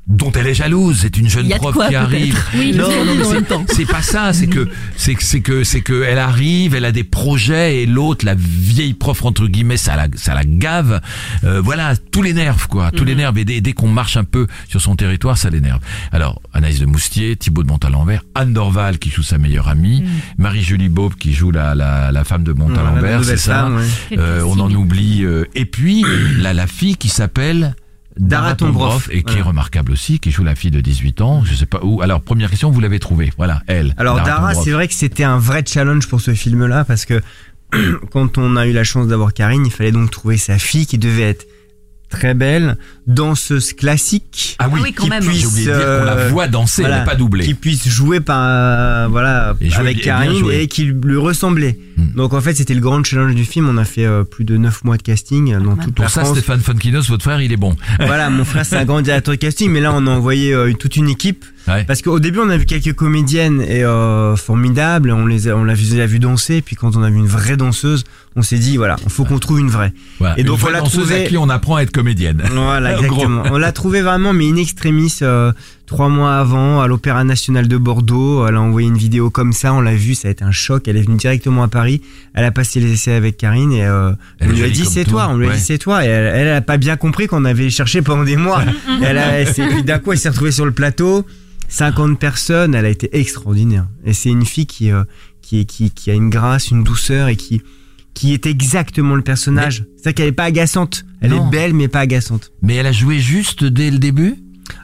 [0.07, 0.99] dont elle est jalouse.
[1.01, 2.39] C'est une jeune prof quoi, qui arrive.
[2.55, 4.33] Oui, non, non, c'est- pas ça.
[4.33, 7.87] C'est que c'est que c'est que c'est que elle arrive, elle a des projets et
[7.87, 11.01] l'autre, la vieille prof entre guillemets, ça la ça la gave.
[11.45, 13.09] Euh, voilà, tous les nerfs quoi, tous Mhm.
[13.09, 13.33] les nerfs.
[13.37, 15.81] Et dès, dès qu'on marche un peu sur son territoire, ça l'énerve.
[16.13, 20.09] Alors Anaïs de Moustier, Thibaut de Montalembert, Anne Dorval qui joue sa meilleure amie, Mhm.
[20.39, 23.55] Marie-Julie Baube qui joue la la, la femme de Montalembert, c'est ça.
[23.63, 24.19] femme, ouais.
[24.19, 25.25] Euh, on en oublie.
[25.25, 26.05] euh, et puis
[26.39, 27.75] la la fille qui s'appelle
[28.19, 31.45] Dara Tombroff, et qui est remarquable aussi, qui joue la fille de 18 ans.
[31.45, 32.01] Je sais pas où.
[32.03, 33.33] Alors première question, vous l'avez trouvée.
[33.37, 33.95] Voilà, elle.
[33.97, 37.21] Alors Dara, c'est vrai que c'était un vrai challenge pour ce film-là parce que
[38.13, 40.99] quand on a eu la chance d'avoir Karine, il fallait donc trouver sa fille qui
[40.99, 41.47] devait être
[42.15, 44.57] très belle, danseuse classique.
[44.59, 45.25] Ah oui, Ah oui, quand qui même.
[45.25, 47.45] puisse, J'ai oublié de dire qu'on la euh, voit danser, elle voilà, n'est pas doublée.
[47.45, 51.79] qui puisse jouer par euh, voilà Et avec Karine et qui lui ressemblait.
[51.97, 52.07] Hmm.
[52.17, 53.69] Donc en fait c'était le grand challenge du film.
[53.69, 56.23] On a fait euh, plus de 9 mois de casting dans toute Pour la ça,
[56.25, 56.37] France.
[56.37, 57.77] Stéphane Fonkinos, votre frère, il est bon.
[58.01, 60.73] Voilà, mon frère c'est un grand directeur de casting, mais là on a envoyé euh,
[60.73, 61.85] toute une équipe Ouais.
[61.85, 65.65] parce qu'au début on a vu quelques comédiennes et euh, formidables, on les a, on
[65.65, 68.05] l'a vu, on l'a vu danser, puis quand on a vu une vraie danseuse,
[68.37, 69.93] on s'est dit voilà, il faut qu'on trouve une vraie.
[70.19, 70.39] Voilà.
[70.39, 72.43] Et donc, on l'a trouvé- à qui on apprend à être comédienne.
[72.53, 73.43] Voilà, exactement.
[73.51, 75.53] On l'a trouvé vraiment, mais in extremis, euh,
[75.87, 78.47] trois mois avant, à l'Opéra National de Bordeaux.
[78.47, 80.89] Elle a envoyé une vidéo comme ça, on l'a vu, ça a été un choc.
[80.89, 82.01] Elle est venue directement à Paris.
[82.35, 85.29] Elle a passé les essais avec Karine et euh, on lui a dit c'est toi.
[85.31, 86.05] On lui a dit c'est toi.
[86.05, 88.63] Et elle, elle a pas bien compris qu'on avait cherché pendant des mois.
[89.01, 91.25] Et elle a, puis d'un coup, elle s'est retrouvée sur le plateau.
[91.69, 93.87] 50 personnes, elle a été extraordinaire.
[94.05, 95.05] Et c'est une fille qui, euh,
[95.43, 97.63] qui, qui, qui a une grâce, une douceur et qui,
[98.15, 99.85] qui est exactement le personnage.
[99.97, 101.05] C'est-à-dire qu'elle est pas agaçante.
[101.21, 101.47] Elle Non.
[101.49, 102.53] est belle, mais pas agaçante.
[102.63, 104.37] Mais elle a joué juste dès le début?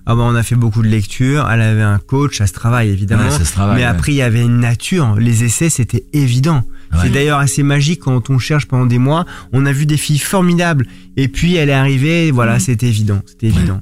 [0.04, 2.90] Ah bah on a fait beaucoup de lectures, elle avait un coach, ça se travaille
[2.90, 3.24] évidemment.
[3.24, 3.86] Ouais, ça se travaille, mais ouais.
[3.88, 6.64] après il y avait une nature, les essais c'était évident.
[6.92, 6.98] Ouais.
[7.02, 10.18] C'est d'ailleurs assez magique quand on cherche pendant des mois, on a vu des filles
[10.18, 13.80] formidables et puis elle est arrivée, voilà, c'était évident, c'était évident.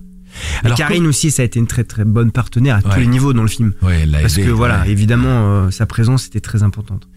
[0.63, 3.33] Alors, Karine aussi, ça a été une très très bonne partenaire à tous les niveaux
[3.33, 3.73] dans le film.
[3.83, 4.91] Ouais, elle Parce aidé, que voilà, ouais.
[4.91, 5.29] évidemment,
[5.67, 7.09] euh, sa présence était très importante.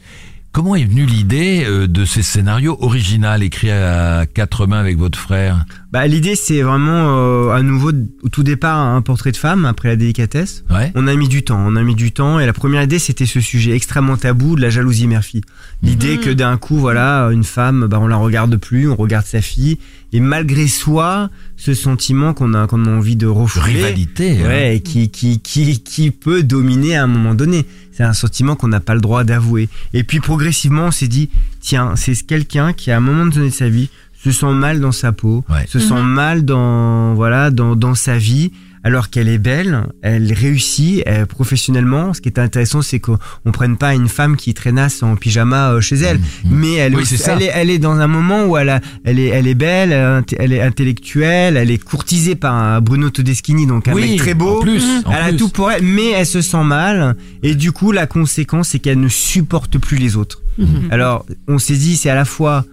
[0.51, 5.17] Comment est venue l'idée euh, de ces scénarios original écrits à quatre mains avec votre
[5.17, 5.63] frère?
[5.91, 7.91] Bah, L'idée c'est vraiment euh, à nouveau
[8.23, 10.63] au tout départ un portrait de femme après la délicatesse.
[10.69, 10.91] Ouais.
[10.95, 13.25] On a mis du temps, on a mis du temps et la première idée c'était
[13.25, 15.41] ce sujet extrêmement tabou de la jalousie mère-fille.
[15.83, 19.41] L'idée que d'un coup voilà une femme bah on la regarde plus, on regarde sa
[19.41, 19.77] fille
[20.13, 24.39] et malgré soi ce sentiment qu'on a qu'on a envie de refouler Rivalité.
[24.43, 24.47] hein.
[24.47, 27.65] ouais, qui, qui, qui, qui peut dominer à un moment donné.
[27.91, 29.67] C'est un sentiment qu'on n'a pas le droit d'avouer.
[29.93, 33.53] Et puis progressivement, on s'est dit, tiens, c'est quelqu'un qui à un moment donné de
[33.53, 33.89] sa vie
[34.23, 35.65] se sent mal dans sa peau, Ouais.
[35.67, 38.51] se sent mal dans voilà dans, dans sa vie,
[38.83, 42.13] alors qu'elle est belle, elle réussit euh, professionnellement.
[42.15, 45.71] Ce qui est intéressant, c'est qu'on on prenne pas une femme qui traînasse en pyjama
[45.73, 47.33] euh, chez elle, mais elle, Oui, aussi- c'est ça.
[47.35, 49.91] elle, est, elle est dans un moment où elle, a, elle, est, elle est belle,
[49.91, 53.93] elle est int- elle est intellectuelle, elle est courtisée par un Bruno Todeschini, donc un
[53.93, 54.57] Oui, mec très beau.
[54.59, 55.37] en plus, en elle a plus.
[55.37, 57.15] tout pour elle, mais elle se sent mal.
[57.43, 60.41] Et du coup, la conséquence, c'est qu'elle ne supporte plus les autres.
[60.89, 62.65] Alors, on s'est dit, c'est à la fois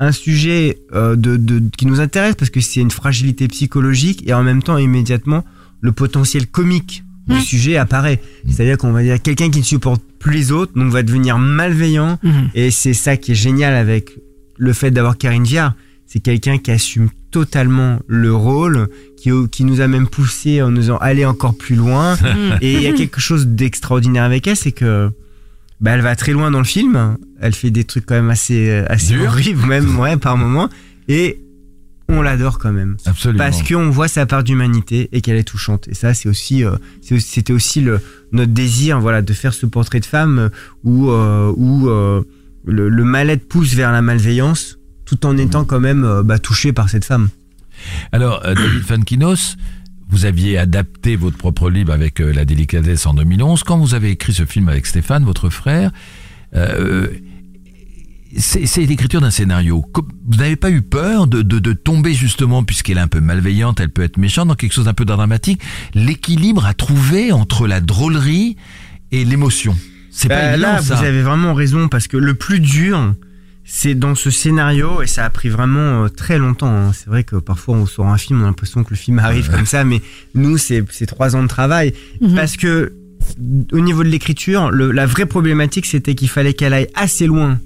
[0.00, 4.34] un sujet euh, de, de- qui nous intéresse parce que c'est une fragilité psychologique et
[4.34, 5.44] en même temps, immédiatement,
[5.80, 8.20] le potentiel comique du sujet apparaît.
[8.48, 12.18] C'est-à-dire qu'on va dire quelqu'un qui ne supporte plus les autres, donc va devenir malveillant.
[12.22, 12.50] Mhm.
[12.54, 14.10] Et c'est ça qui est génial avec
[14.58, 15.74] le fait d'avoir Karine Viard.
[16.06, 20.80] C'est quelqu'un qui assume totalement le rôle, qui, qui nous a même poussé en nous
[20.82, 22.16] disant allez encore plus loin.
[22.60, 25.10] Et il y a quelque chose d'extraordinaire avec elle, c'est que
[25.80, 27.16] bah, elle va très loin dans le film.
[27.40, 29.26] Elle fait des trucs quand même assez, assez Dur.
[29.26, 30.68] horribles, même ouais, par moment.
[31.08, 31.40] Et
[32.08, 32.96] on l'adore quand même.
[33.04, 33.42] Absolument.
[33.44, 35.88] Parce qu'on voit sa part d'humanité et qu'elle est touchante.
[35.88, 38.00] Et ça, c'est aussi, euh, c'était aussi le,
[38.32, 40.48] notre désir, voilà, de faire ce portrait de femme euh,
[40.84, 42.22] où, euh, où euh,
[42.64, 46.72] le, le mal-être pousse vers la malveillance, tout en étant quand même euh, bah, touché
[46.72, 47.28] par cette femme.
[48.12, 49.56] Alors, euh, David Fankinos,
[50.08, 53.62] vous aviez adapté votre propre livre avec euh, La délicatesse en 2011.
[53.64, 55.90] Quand vous avez écrit ce film avec Stéphane, votre frère,
[56.54, 57.08] euh,
[58.38, 59.84] c'est l'écriture d'un scénario.
[60.28, 63.80] Vous n'avez pas eu peur de, de, de tomber justement, puisqu'elle est un peu malveillante,
[63.80, 65.62] elle peut être méchante, dans quelque chose d'un peu dramatique,
[65.94, 68.56] l'équilibre à trouver entre la drôlerie
[69.12, 69.76] et l'émotion.
[70.10, 70.96] C'est pas Bah, évident, là, ça.
[70.96, 73.14] vous avez vraiment raison parce que le plus dur,
[73.68, 76.68] c'est dans ce scénario et ça a pris vraiment euh, très longtemps.
[76.72, 76.92] hein.
[76.94, 79.50] C'est vrai que parfois on sort un film, on a l'impression que le film arrive
[79.50, 80.00] comme ça, mais
[80.34, 81.92] nous, c'est c'est trois ans de travail
[82.36, 82.92] parce que
[83.72, 87.58] au niveau de l'écriture, le- la vraie problématique, c'était qu'il fallait qu'elle aille assez loin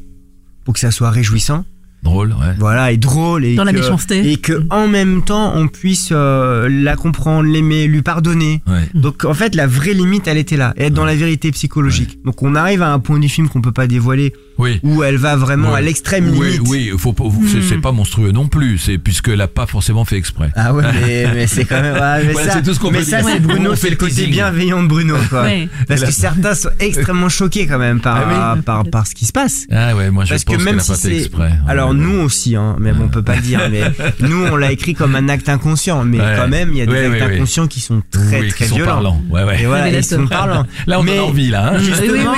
[0.64, 1.64] pour que ça soit réjouissant,
[2.02, 2.54] Drôle, ouais.
[2.58, 4.32] voilà, et drôle et Dans la que- méchanceté.
[4.32, 8.62] et que en même temps on puisse euh, la comprendre, l'aimer, lui pardonner.
[8.66, 8.88] ouais.
[8.94, 12.18] Donc en fait la vraie limite elle était là, et être dans la vérité psychologique.
[12.24, 14.80] Donc on arrive à un point du film qu'on peut pas dévoiler Oui.
[14.82, 15.78] où elle va vraiment Ouais.
[15.78, 16.68] à l'extrême Oui, limite.
[16.68, 20.16] oui, faut pas, c'est- c'est pas monstrueux non plus, c'est puisqu'elle a pas forcément fait
[20.16, 20.50] exprès.
[20.54, 21.94] Ah ouais, mais, mais c'est quand même.
[21.94, 23.28] ouais, mais Voilà, ça, c'est tout ce qu'on mais peut ça, dire.
[23.32, 23.40] c'est.
[23.40, 25.46] Bruno, c'est fait le côté bienveillant de Bruno, quoi.
[25.88, 28.62] Parce que certains sont extrêmement choqués quand même par, Ah oui.
[28.62, 29.66] par, par ce qui se passe.
[29.72, 31.16] Ah ouais, moi je Parce pense que qu'elle même a si pas fait c'est.
[31.18, 31.52] exprès.
[31.68, 33.60] Alors Ouais, nous aussi, hein, mais bon, on peut pas le dire.
[33.70, 33.82] Mais
[34.28, 36.04] nous, on l'a écrit comme un acte inconscient.
[36.04, 36.34] Mais Ouais.
[36.36, 38.84] quand même, il y a des actes inconscients qui sont très Oui, très violents.
[38.86, 39.22] parlants.
[39.30, 39.62] Ouais, ouais.
[39.62, 40.66] Et voilà, ils sont parlants.
[40.86, 41.74] Là, on a envie, là.
[41.74, 42.34] Hein Justement,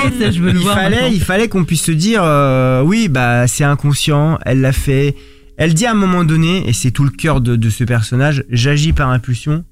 [1.11, 5.15] il fallait qu'on puisse se dire, euh, oui, bah c'est inconscient, elle l'a fait.
[5.59, 8.45] Elle dit à un moment donné, et c'est tout le cœur de, de ce personnage,
[8.51, 9.65] j'agis par impulsion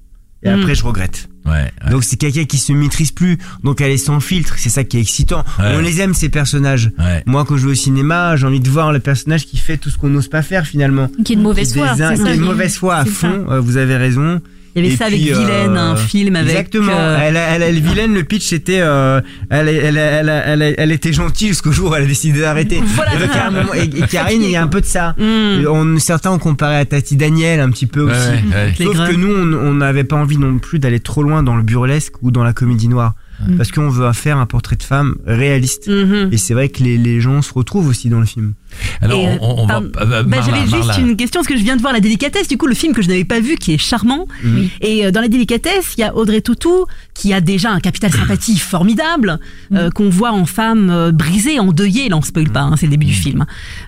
[0.43, 0.59] et Mm.
[0.61, 1.27] après je regrette.
[1.45, 1.51] Ouais,
[1.83, 1.89] ouais.
[1.91, 4.97] Donc c'est quelqu'un qui se maîtrise plus, donc elle est sans filtre, c'est ça qui
[4.97, 5.43] est excitant.
[5.59, 5.73] Ouais.
[5.75, 6.91] On les aime ces personnages.
[6.99, 7.23] ouais.
[7.25, 9.89] Moi quand je vais au cinéma, j'ai envie de voir le personnage qui fait tout
[9.89, 11.09] ce qu'on n'ose pas faire finalement.
[11.25, 11.89] Qui est de mauvaise foi.
[11.95, 13.11] qui est de mauvaise foi à ça.
[13.11, 14.39] fond, euh, vous avez raison.
[14.75, 16.49] Il y avait Et ça puis, avec Vilaine, euh, un film avec.
[16.51, 16.93] Exactement.
[16.95, 20.91] euh, Elle, elle, elle, Vilaine, le pitch c'était, euh, elle, elle, elle, elle, elle, elle
[20.93, 22.81] était gentille jusqu'au jour où elle a décidé d'arrêter.
[22.95, 23.43] Voilà, et, donc, c'est ça.
[23.43, 25.13] à un moment- et- et Karine, il y a un peu de ça.
[25.17, 25.61] hmm.
[25.61, 28.53] Et On, certains ont comparé à Tati Daniel un petit peu Ouais, aussi.
[28.53, 31.63] ouais, Sauf que nous, on n'avait pas envie non plus d'aller trop loin dans le
[31.63, 33.13] burlesque ou dans la comédie noire.
[33.47, 33.57] Mm.
[33.57, 35.87] Parce qu'on veut faire un portrait de femme réaliste.
[35.87, 36.29] Mhm.
[36.31, 38.53] Et c'est vrai que les, les gens se retrouvent aussi dans le film.
[39.01, 39.77] Alors, Et, on, on va.
[40.01, 40.99] euh, Bah, J'avais juste Marla.
[40.99, 43.01] une question parce que je viens de voir La Délicatesse, du coup le film que
[43.01, 44.27] je n'avais pas vu qui est charmant.
[44.45, 44.69] Oui.
[44.81, 48.11] Et euh, dans La Délicatesse, il y a Audrey Tautou qui a déjà un capital
[48.11, 49.39] sympathie formidable
[49.73, 52.09] euh, qu'on voit en femme euh, brisée, endeuillée.
[52.09, 53.45] Là on spoil pas, hein, c'est le début du film.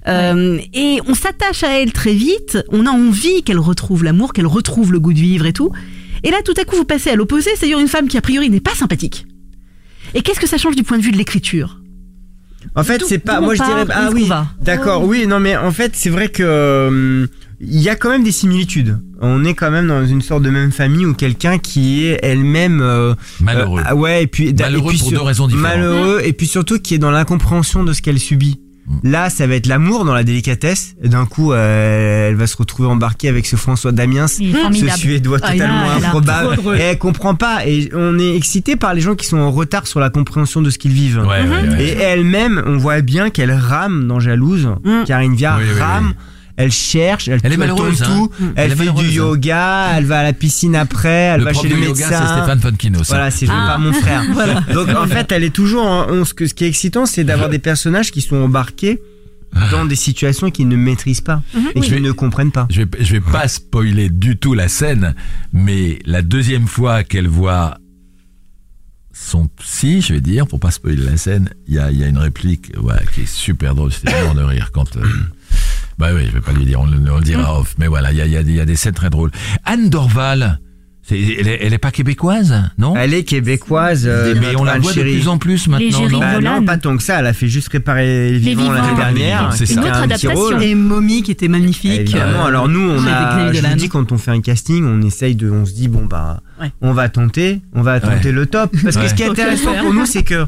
[0.07, 2.57] Euh, Et on s'attache à elle très vite.
[2.69, 5.71] On a envie qu'elle retrouve l'amour, qu'elle retrouve le goût de vivre et tout.
[6.23, 8.49] Et là tout à coup vous passez à l'opposé, c'est-à-dire une femme qui a priori
[8.49, 9.25] n'est pas sympathique.
[10.13, 11.79] Et qu'est-ce que ça change du point de vue de l'écriture?
[12.75, 13.41] En fait, c'est pas.
[13.41, 13.85] Moi, je dirais.
[13.89, 14.29] Ah est-ce oui.
[14.61, 15.03] D'accord.
[15.03, 15.27] Oui.
[15.27, 17.27] Non, mais en fait, c'est vrai que euh,
[17.59, 18.99] il y a quand même des similitudes.
[19.21, 22.81] On est quand même dans une sorte de même famille où quelqu'un qui est elle-même
[22.81, 23.79] euh, Malheureux.
[23.79, 25.63] euh, ah ouais, et puis Malheureux et puis pour sur- deux raisons différentes.
[25.77, 28.59] Malheureux et puis surtout qui est dans l'incompréhension de ce qu'elle subit.
[28.85, 29.09] Mm.
[29.11, 30.95] Là, ça va être l'amour dans la délicatesse.
[31.01, 34.43] Et d'un coup, euh, elle va se retrouver embarquée avec ce François Damiens, ce.
[34.97, 36.57] Suédois Ah, totalement improbable.
[36.77, 37.65] Et elle comprend pas.
[37.65, 40.69] Et on est excité par les gens qui sont en retard sur la compréhension de
[40.69, 41.19] ce qu'ils vivent.
[41.27, 41.83] Ouais, ouais, ouais.
[41.83, 44.67] Et elle-même, on voit bien qu'elle rame dans Jalouse.
[44.83, 45.03] Mm.
[45.05, 46.07] Karine Viard Oui, oui, rame.
[46.09, 46.13] oui.
[46.55, 48.15] Elle cherche, elle, Elle est malheureuse, tourne hein.
[48.27, 49.11] tout, elle, fait du hein.
[49.11, 52.09] yoga, elle va à la piscine après, elle le va chez le yoga, médecin.
[52.09, 53.03] c'est Stéphane Fonkinos.
[53.07, 53.65] Voilà, c'est Ah.
[53.69, 54.23] par mon frère.
[54.33, 54.61] Voilà.
[54.73, 55.83] Donc en fait, elle est toujours.
[55.85, 59.01] en- on- ce, que, ce qui est excitant, c'est d'avoir des personnages qui sont embarqués
[59.71, 61.41] dans des situations qu'ils ne maîtrisent pas
[61.75, 62.67] et Je qu'ils ne comprennent pas.
[62.71, 65.15] Je vais, je vais pas spoiler du tout la scène,
[65.53, 67.77] mais la deuxième fois qu'elle voit
[69.11, 72.07] son psy, je vais dire, pour pas spoiler la scène, il y a, y a
[72.07, 74.97] une réplique ouais, qui est super drôle, c'était mort de rire quand...
[74.97, 75.03] euh,
[75.97, 78.11] bah oui, je vais pas lui dire, on, le- on le dira off, mais voilà,
[78.11, 79.31] il y a, y, a, y a des scènes très drôles.
[79.65, 80.59] Anne Dorval,
[81.05, 82.95] c'est, elle, est, elle est pas québécoise, non?
[82.95, 84.05] Elle est québécoise.
[84.07, 85.17] euh, Mais on la voit de Chérie.
[85.19, 86.19] plus en plus maintenant, non?
[86.19, 87.19] Bah non, pas tant que ça.
[87.19, 89.51] Elle a fait juste réparer les vivants, l'année dernière.
[89.53, 89.81] C'est qui ça.
[89.81, 90.59] Une autre un adaptation.
[90.61, 91.91] Et Mommy qui était magnifique.
[91.99, 92.43] Évidemment.
[92.45, 95.35] Euh, Alors nous, on a, je vous dis, quand on fait un casting, on essaye
[95.35, 96.71] de, on se dit bon bah, Ouais.
[96.81, 98.31] on va tenter, on va tenter Ouais.
[98.31, 98.73] le top.
[98.81, 99.09] Parce que Ouais.
[99.09, 100.45] ce qui est intéressant pour nous, c'est que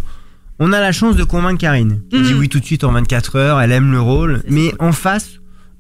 [0.60, 2.02] on a la chance de convaincre Karine.
[2.10, 2.40] Qui dit Mhm.
[2.40, 5.30] oui tout de suite en 24 heures, elle aime le rôle, mais en face.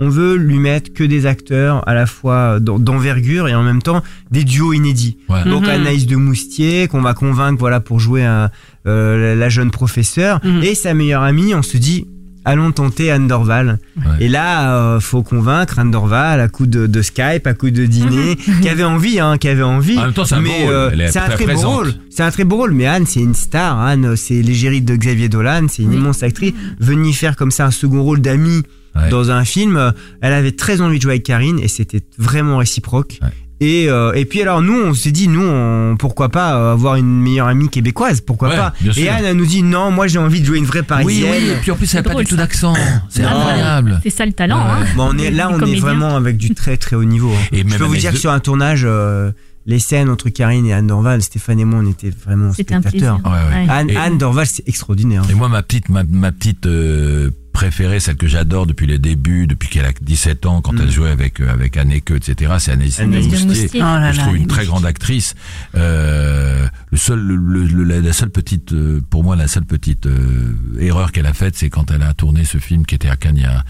[0.01, 3.81] On veut lui mettre que des acteurs à la fois d'en- d'envergure et en même
[3.81, 5.17] temps des duos inédits.
[5.29, 5.45] Ouais.
[5.45, 5.69] Donc Mhm.
[5.69, 8.49] Anaïs de Moustier qu'on va convaincre voilà pour jouer un,
[8.87, 10.63] euh, la- jeune professeure Mhm.
[10.63, 11.55] et sa meilleure amie.
[11.55, 12.07] On se dit
[12.45, 13.79] allons tenter Anne Dorval.
[13.97, 14.03] Ouais.
[14.21, 17.85] Et là, euh, faut convaincre Anne Dorval à coup de, de Skype, à coup de
[17.85, 19.97] dîner, qui avait envie, hein, qui avait envie.
[19.97, 21.93] En même temps, c'est un mais beau euh, est c'est un très beau rôle.
[22.09, 22.71] C'est un très beau rôle.
[22.71, 23.79] Mais Anne, c'est une star.
[23.79, 25.65] Anne, c'est l'égérie de Xavier Dolan.
[25.69, 25.95] C'est une Oui.
[25.97, 26.53] immense actrice.
[26.79, 28.63] Venir faire comme ça un second rôle d'amie
[28.95, 29.09] Ouais.
[29.09, 33.19] dans un film, elle avait très envie de jouer avec Karine et c'était vraiment réciproque.
[33.21, 33.27] Ouais.
[33.61, 36.95] Et, euh, et puis alors nous on s'est dit nous on- pourquoi pas euh, avoir
[36.97, 39.07] une meilleure amie québécoise pourquoi Ouais, pas et.
[39.07, 41.55] Anne elle nous dit non moi j'ai envie de jouer une vraie parisienne oui, et
[41.61, 42.73] puis en plus, elle n'a pas du tout d'accent.
[43.09, 43.29] C'est Non.
[43.29, 43.99] incroyable.
[44.03, 44.57] C'est ça le talent.
[44.57, 44.71] Ouais.
[44.81, 44.85] Hein.
[44.97, 47.47] Bon, on est là on est vraiment avec du très très haut niveau hein.
[47.53, 49.31] Et je même peux vous dire que sur un tournage euh,
[49.67, 52.81] les scènes entre Karine et Anne Dorval Stéphane et moi on était vraiment C'était un
[52.81, 53.19] spectateurs.
[53.25, 53.65] Ouais, ouais.
[53.65, 53.69] Ouais.
[53.69, 57.99] Anne, Et- Anne Dorval c'est extraordinaire Et moi, ma petite, ma, ma petite euh, préférée,
[58.01, 60.81] celle que j'adore depuis les débuts, depuis qu'elle a 17 ans, quand Mm.
[60.83, 62.53] elle jouait avec euh, avec Anne Eke, etc.
[62.59, 63.45] C'est de Moustier.
[63.45, 63.69] Moustier.
[63.81, 65.35] Oh là je là, trouve une très grande actrice.
[65.75, 70.05] Euh, le seul, le, le- la, la seule petite, euh, pour moi, la seule petite
[70.05, 73.15] euh, erreur qu'elle a faite, c'est quand elle a tourné ce film qui était à
[73.15, 73.63] Cannes il y a-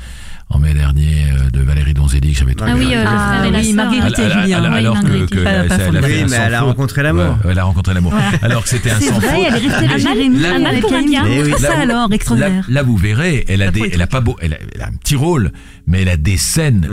[0.49, 2.71] en mai dernier euh, de Valérie Donzelli que j'avais trouvé.
[2.73, 3.73] Ah oui, euh, Ah la oui.
[3.73, 4.63] Marguerite et Alors- Julien.
[4.63, 5.29] alors- Oui, que, Marguerite.
[5.31, 7.23] que Pas- elle, pas elle a Oui, mais elle a rencontré l'amour.
[7.43, 8.13] Ouais, elle a rencontré l'amour.
[8.41, 9.38] Alors que c'était un sans vrai, faute.
[9.47, 10.45] elle est restée Jérémy.
[10.45, 11.23] un mal pour un bien.
[11.25, 11.51] Oui.
[11.58, 12.65] Ça Là- alors, Là, extraordinaire.
[12.69, 14.88] là, vous verrez, elle a La des, elle a pas beau, elle a, elle a
[14.88, 15.51] un petit rôle,
[15.88, 16.88] mais elle a des scènes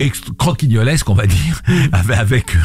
[0.00, 2.56] ext- croquignolesques, on va dire, avec avec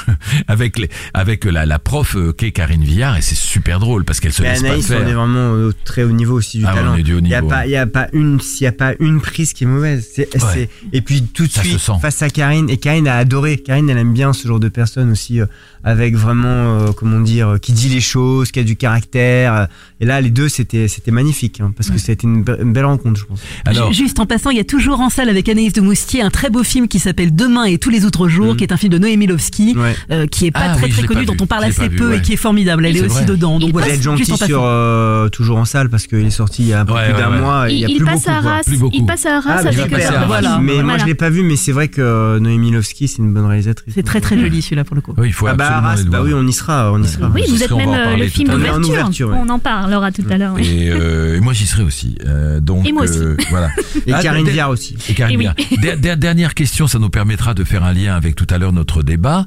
[0.48, 4.20] avec, les, avec la, la prof euh, qu'est Karine Villard, et c'est super drôle parce
[4.20, 5.16] qu'elle se Mais laisse Anaïs, pas on est faire.
[5.16, 6.94] vraiment au très haut niveau aussi du Ah ouais, talent.
[6.94, 7.68] on est du haut Il y a pas, ouais.
[7.68, 10.10] il y a pas une, s'il y a pas une prise qui est mauvaise.
[10.32, 13.58] C'est, et puis tout de Ça suite face à Karine, et Karine a adoré.
[13.58, 15.46] Karine, elle aime bien ce genre de personne aussi, euh,
[15.84, 16.48] avec vraiment,
[16.80, 19.54] euh, comment dire, euh, qui dit les choses, qui a du caractère.
[19.54, 19.66] euh,
[20.00, 22.62] Et là, les deux, c'était, c'était magnifique, hein, parce que ça a été une, be-
[22.62, 23.42] une belle rencontre, je pense.
[23.66, 26.30] Alors, Juste en passant, il y a toujours en salle avec Anaïs de Moustier un
[26.30, 28.58] très beau film qui s'appelle Demain et tous les autres jours, Mhm.
[28.58, 29.96] qui est un film de Noémie Lovski, Ouais.
[30.12, 32.10] euh, qui est pas Ah très oui, très connu, pas dont on parle assez peu
[32.10, 32.18] ouais.
[32.18, 32.86] et qui est formidable.
[32.86, 33.26] Elle C'est est aussi vrai.
[33.26, 33.60] dedans.
[33.60, 36.68] Donc Il voilà, juste gentil sur euh, toujours en salle parce qu'il est sorti il
[36.70, 37.40] y a un peu Ouais, plus ouais, d'un ouais.
[37.40, 37.70] mois.
[37.70, 38.52] et Il y a Il plus passe beaucoup, à quoi.
[38.52, 38.64] Arras.
[38.64, 38.96] Plus beaucoup.
[38.98, 40.26] Il passe à Arras Ah, avec il passer à Arras.
[40.28, 40.60] Voilà.
[40.62, 43.46] Mais moi, je l'ai pas vu, mais c'est vrai que Noémie Lovski, c'est une bonne
[43.46, 43.94] réalisatrice.
[43.94, 45.14] C'est très très joli celui-là pour le coup.
[45.18, 46.24] oui, il faut Ah bah, Arras, bah voir.
[46.24, 47.30] oui, on y sera, on y sera.
[47.30, 48.50] Oui, vous êtes même le film
[48.82, 49.30] d'ouverture.
[49.36, 50.58] On en parlera tout à l'heure.
[50.60, 52.18] Et, euh, et moi j'y serai aussi.
[52.26, 53.20] Euh, donc Et moi aussi.
[53.20, 53.70] euh, voilà.
[54.08, 54.96] Et Ah, Karine der- Viard aussi.
[55.10, 55.40] Et Karine.
[55.40, 55.56] Viard.
[55.82, 58.74] Der- der- dernière question, ça nous permettra de faire un lien avec tout à l'heure
[58.74, 59.46] notre débat.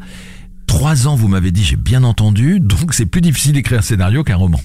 [0.67, 4.25] Trois ans, vous m'avez dit, j'ai bien entendu, donc c'est plus difficile d'écrire un scénario
[4.25, 4.61] qu'un roman.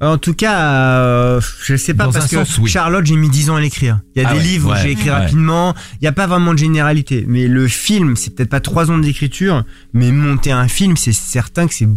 [0.00, 2.70] En tout cas, euh, je sais pas Dans parce que sens, oui.
[2.70, 4.00] Charlotte, j'ai mis 10 ans à l'écrire.
[4.14, 5.16] Il y a Ah des ouais, livres ouais, où j'ai écrit ouais.
[5.16, 5.74] rapidement.
[5.94, 7.24] Il n'y a pas vraiment de généralité.
[7.26, 11.66] Mais le film, c'est peut-être pas 3 ans d'écriture, mais monter un film, c'est certain
[11.66, 11.88] que c'est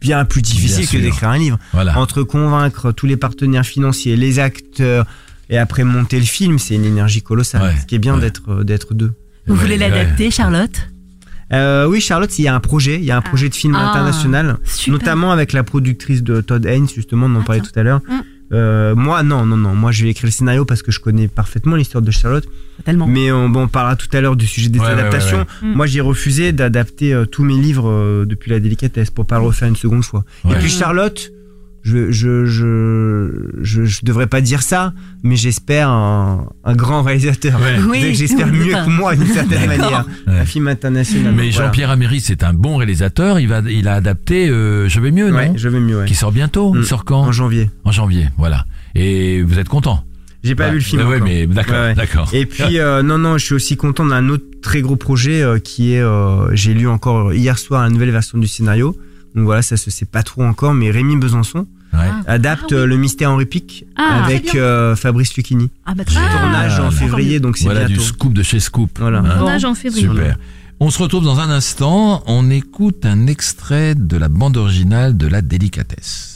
[0.00, 1.58] bien plus difficile Bien que d'écrire un livre.
[1.72, 1.98] Voilà.
[1.98, 5.06] Entre convaincre tous les partenaires financiers, les acteurs,
[5.50, 7.62] et après monter le film, c'est une énergie colossale.
[7.62, 8.20] Ouais, Ce qui est bien ouais.
[8.20, 9.12] d'être d'être deux.
[9.46, 9.88] Vous Ouais, voulez ouais.
[9.88, 10.88] l'adapter, Charlotte?
[11.52, 13.74] Euh, oui, Charlotte, il y a un projet, il y a un projet de film
[13.76, 14.92] Ah, international, super.
[14.98, 18.00] notamment avec la productrice de Todd Haynes, justement, dont on Ah, parlait tout à l'heure.
[18.08, 18.20] Mm.
[18.52, 19.74] Euh, moi, non, non, non.
[19.74, 22.46] Moi, je vais écrire le scénario parce que je connais parfaitement l'histoire de Charlotte.
[22.84, 23.06] Tellement.
[23.06, 25.38] Mais on, bon, on parlera tout à l'heure du sujet des Ouais, adaptations.
[25.38, 25.68] ouais, ouais.
[25.68, 25.74] Mm.
[25.74, 29.44] Moi, j'ai refusé d'adapter euh, tous mes livres euh, depuis la délicatesse pour pas le
[29.46, 30.24] refaire une seconde fois.
[30.44, 30.52] Ouais.
[30.52, 31.30] Et puis Charlotte,
[31.86, 33.30] je, je, je,
[33.62, 37.60] je, je devrais pas dire ça, mais j'espère un, un grand réalisateur.
[37.60, 37.76] Ouais.
[37.88, 38.84] Oui, j'espère oui, mieux enfin.
[38.86, 40.04] que moi d'une certaine manière.
[40.26, 40.40] Ouais.
[40.40, 41.32] Un film international.
[41.36, 41.66] Mais voilà.
[41.66, 43.38] Jean-Pierre Améry, c'est un bon réalisateur.
[43.38, 46.06] Il va, il a adapté euh, Je vais mieux, non Ouais, je vais mieux, ouais.
[46.06, 46.74] Qui sort bientôt.
[46.74, 46.78] Mm.
[46.80, 47.70] Il sort quand En janvier.
[47.84, 48.64] En janvier, voilà.
[48.96, 50.02] Et vous êtes content
[50.42, 50.70] J'ai pas Ouais.
[50.72, 51.02] vu le film.
[51.06, 51.28] Ouais, encore.
[51.28, 51.94] mais d'accord, Ouais, ouais.
[51.94, 52.28] d'accord.
[52.32, 55.58] Et puis euh, non non, je suis aussi content d'un autre très gros projet euh,
[55.60, 58.96] qui est euh, j'ai lu encore hier soir la nouvelle version du scénario.
[59.36, 62.10] Donc voilà, ça se sait pas trop encore mais Rémi Besançon Ouais.
[62.26, 62.86] adapte Ah oui.
[62.88, 65.70] le mystère Henri Pic Ah, avec euh, Fabrice Lucchini.
[65.86, 66.04] Ah bah.
[66.04, 68.02] Tournage en Ah, février donc c'est Voilà du bientôt.
[68.02, 68.90] scoop de chez Scoop.
[68.98, 69.20] Voilà.
[69.20, 70.06] Hein Tournage en février.
[70.08, 70.36] Super.
[70.80, 72.22] On se retrouve dans un instant.
[72.26, 76.35] On écoute un extrait de la bande originale de la délicatesse.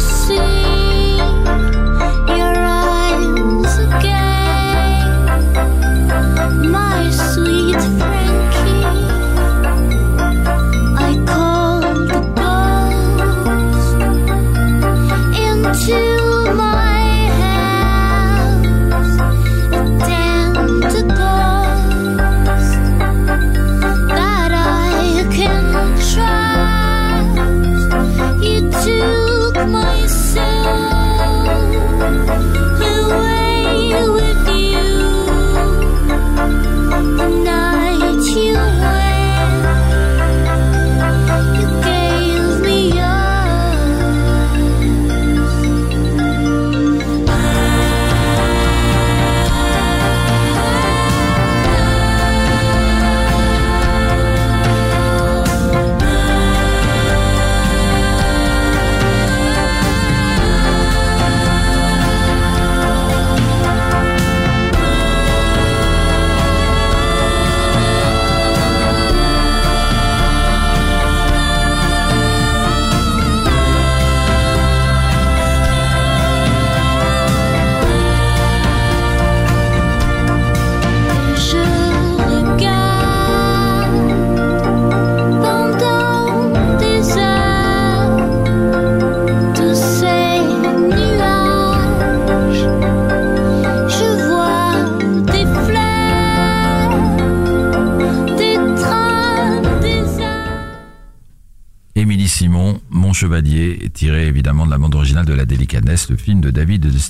[0.00, 0.67] see.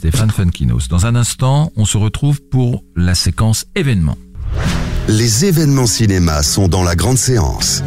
[0.08, 0.88] Stéphane Funkinos.
[0.88, 4.16] Dans un instant, on se retrouve pour la séquence événements.
[5.06, 7.82] Les événements cinéma sont dans la grande séance.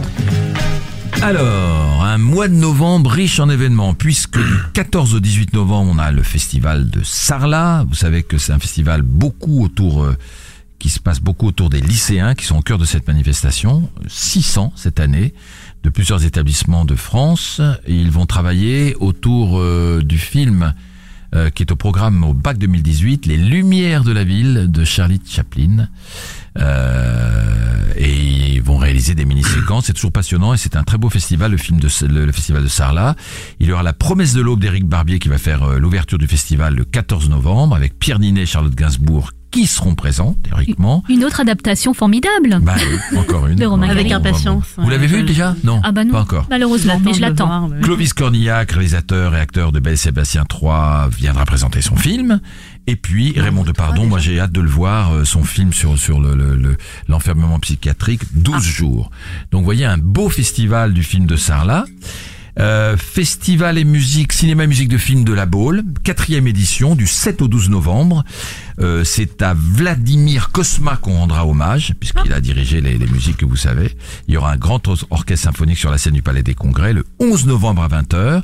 [1.24, 5.98] Alors, un mois de novembre riche en événements, puisque du 14 au 18 novembre, on
[5.98, 7.86] a le festival de Sarlat.
[7.90, 10.16] Vous savez que c'est un festival beaucoup autour, euh,
[10.78, 13.90] qui se passe beaucoup autour des lycéens qui sont au cœur de cette manifestation.
[14.08, 15.34] 600 cette année,
[15.82, 17.62] de plusieurs établissements de France.
[17.88, 20.76] Et ils vont travailler autour euh, du film
[21.34, 25.22] euh, qui est au programme au bac 2018, Les Lumières de la ville de Charlie
[25.26, 25.88] Chaplin.
[26.60, 29.86] Euh, et ils vont réaliser des mini-séquences.
[29.86, 33.16] C'est toujours passionnant et c'est un très beau festival, le film de festival de Sarlat.
[33.60, 36.28] Il y aura la promesse de l'aube d'Éric Barbier qui va faire euh, l'ouverture du
[36.28, 41.04] festival le 14 novembre avec Pierre Ninet et Charlotte Gainsbourg qui seront présents théoriquement.
[41.10, 42.60] Une autre adaptation formidable.
[42.62, 42.76] Bah
[43.12, 43.62] oui, encore une.
[43.62, 44.64] Avec impatience.
[44.78, 46.48] Vous l'avez vu déjà Non, Ah bah non, pas encore.
[46.50, 47.70] malheureusement, mais je l'attends.
[47.84, 52.40] Clovis Cornillac, réalisateur et acteur de Belle et Sébastien 3, viendra présenter son film.
[52.88, 56.20] Et puis Raymond Depardon, moi j'ai hâte de le voir, euh, son film sur sur
[56.20, 56.78] le le- le-
[57.08, 59.12] l'enfermement psychiatrique, 12 jours.
[59.52, 61.86] Donc vous voyez un beau festival du film de Sarlat.
[62.60, 67.08] Euh, festival et musique, cinéma et musique de film de la Baule, quatrième édition du
[67.08, 68.26] 7 au 12 novembre.
[68.82, 73.46] Euh, c'est à Vladimir Kosma qu'on rendra hommage, puisqu'il a dirigé les, les musiques que
[73.46, 73.96] vous savez.
[74.28, 76.94] Il y aura un grand or- orchestre symphonique sur la scène du Palais des Congrès
[76.94, 78.42] le 11 novembre à 20h.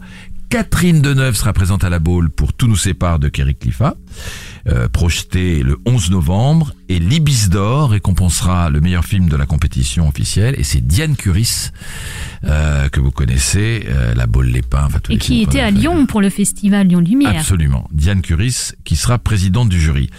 [0.49, 3.95] Catherine Deneuve sera présente à la Baule pour Tout nous sépare de Kerry Cliffa,
[4.67, 6.73] euh, projeté le 11 novembre.
[6.87, 10.55] Et l'Ibis d'Or récompensera le meilleur film de la compétition officielle.
[10.57, 11.71] Et c'est Diane Curis,
[12.45, 14.85] euh, que vous connaissez, euh, la Baule Les Pins.
[14.85, 15.69] enfin, tous Et les qui était à.
[15.69, 17.35] Lyon pour le festival Lyon Lumière.
[17.37, 17.89] Absolument.
[17.91, 20.09] Diane Curis, qui sera présidente du jury.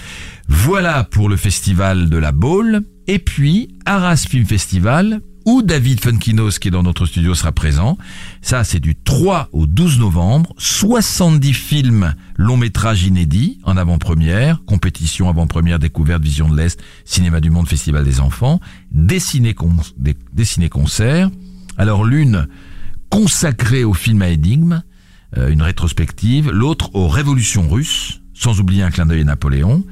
[0.47, 2.83] Voilà pour le festival de la Baule.
[3.07, 7.97] Et puis, Arras Film Festival, où David Funkinos, qui est dans notre studio, sera présent.
[8.43, 10.53] Ça, c'est du 3 au 12 novembre.
[10.59, 17.49] 70 films long métrages inédits en avant-première, compétition avant-première, découverte, vision de l'Est, cinéma du
[17.49, 18.61] monde, festival des enfants,
[18.93, 21.31] des ciné-con- des- des ciné-concerts.
[21.79, 22.47] Alors, l'une
[23.09, 24.83] consacrée au film à énigmes,
[25.39, 29.83] euh, une rétrospective, l'autre aux révolutions russes, sans oublier un clin d'œil à Napoléon.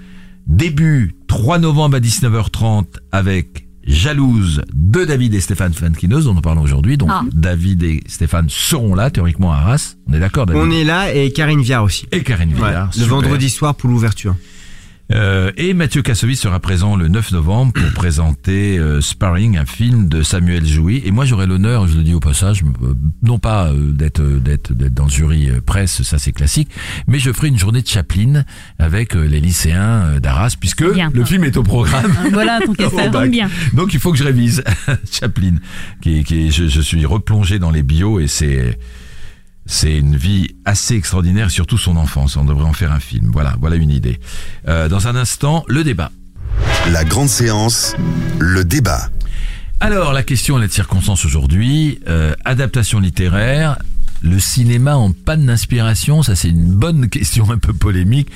[0.46, 6.62] Début 3 novembre à 19h30 avec Jalouse de David et Stéphane Fankinos dont nous parlons
[6.62, 6.97] aujourd'hui.
[6.97, 7.22] Donc Ah.
[7.32, 9.95] David et Stéphane seront là théoriquement à Arras.
[10.09, 12.07] On est d'accord David On est là et Karine Viard aussi.
[12.12, 12.91] Et Karine Ouais, Villard.
[12.99, 14.34] le vendredi soir pour l'ouverture.
[15.12, 20.09] Euh, et Mathieu Kassovitz sera présent le 9 novembre pour présenter euh, Sparring, un film
[20.09, 21.00] de Samuel Jouy.
[21.04, 24.94] Et moi, j'aurai l'honneur, je le dis au passage, euh, non pas d'être d'être d'être
[24.94, 26.68] dans le jury presse, ça c'est classique,
[27.07, 28.44] mais je ferai une journée de Chaplin
[28.80, 31.11] avec les lycéens d'Arras, puisque Bien.
[31.14, 32.12] le film est au programme.
[32.32, 32.59] Voilà,
[33.28, 33.48] bien.
[33.74, 34.64] Donc il faut que je révise
[35.11, 35.57] Chaplin,
[36.00, 38.78] qui, est- qui je, je suis replongé dans les bios et c'est
[39.67, 42.37] c'est une vie assez extraordinaire, surtout son enfance.
[42.37, 43.31] On devrait en faire un film.
[43.33, 44.21] Voilà, voilà une idée.
[44.69, 46.11] Euh, dans un instant, le débat.
[46.91, 47.95] La grande séance,
[48.39, 49.11] le débat.
[49.81, 52.01] Alors, la question, elle est de circonstance aujourd'hui.
[52.09, 53.77] Euh, adaptation littéraire.
[54.23, 58.29] Le cinéma en panne d'inspiration, ça c'est une bonne question un peu polémique.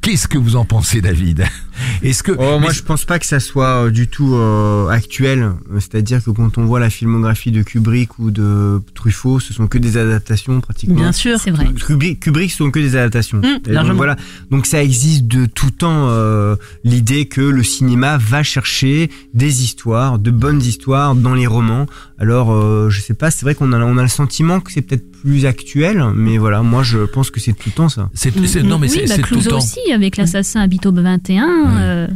[0.00, 1.44] Qu'est-ce que vous en pensez, David
[2.02, 5.52] Est-ce que Oh, moi, je pense pas que ça soit euh, du tout euh, actuel.
[5.74, 9.78] C'est-à-dire que quand on voit la filmographie de Kubrick ou de Truffaut, ce sont que
[9.78, 10.96] des adaptations pratiquement.
[10.96, 11.38] Bien sûr.
[11.38, 11.66] C'est vrai.
[11.74, 13.38] Kubrick, Kubrick, ce sont que des adaptations.
[13.38, 14.16] Mmh, donc, voilà.
[14.50, 20.18] Donc ça existe de tout temps euh, l'idée que le cinéma va chercher des histoires,
[20.18, 21.86] de bonnes histoires dans les romans.
[22.18, 24.82] Alors euh, je sais pas, c'est vrai qu'on a on a le sentiment que c'est
[24.82, 28.08] peut-être plus actuel, mais voilà, moi je pense que c'est tout le temps ça.
[28.14, 29.58] c'est, c'est- non mais oui, c'est, bah, c'est tout le temps.
[29.58, 31.46] aussi, avec l'assassin habite au 21.
[31.80, 32.06] euh,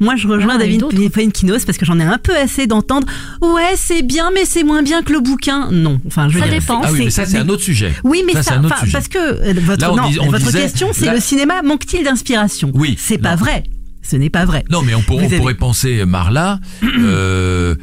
[0.00, 0.84] Moi, je rejoins Ah, David.
[1.12, 3.06] Fenkinos parce que j'en ai un peu assez d'entendre.
[3.42, 5.70] Ouais, c'est bien, mais c'est moins bien que le bouquin.
[5.72, 6.80] Non, enfin, je Ça dire, dépend.
[6.84, 7.92] Ah oui, mais ça c'est un autre sujet.
[8.04, 8.92] Oui, mais Ça, ça, c'est un autre sujet.
[8.92, 11.20] parce que euh, votre, Là, on non, dis- on votre disait- question, c'est là- le
[11.20, 13.64] cinéma manque-t-il d'inspiration Oui, C'est pas vrai.
[14.02, 14.64] Ce n'est pas vrai.
[14.70, 16.60] Non, mais on, pour- Vous on avez- pourrait penser Marla.
[16.98, 17.74] euh,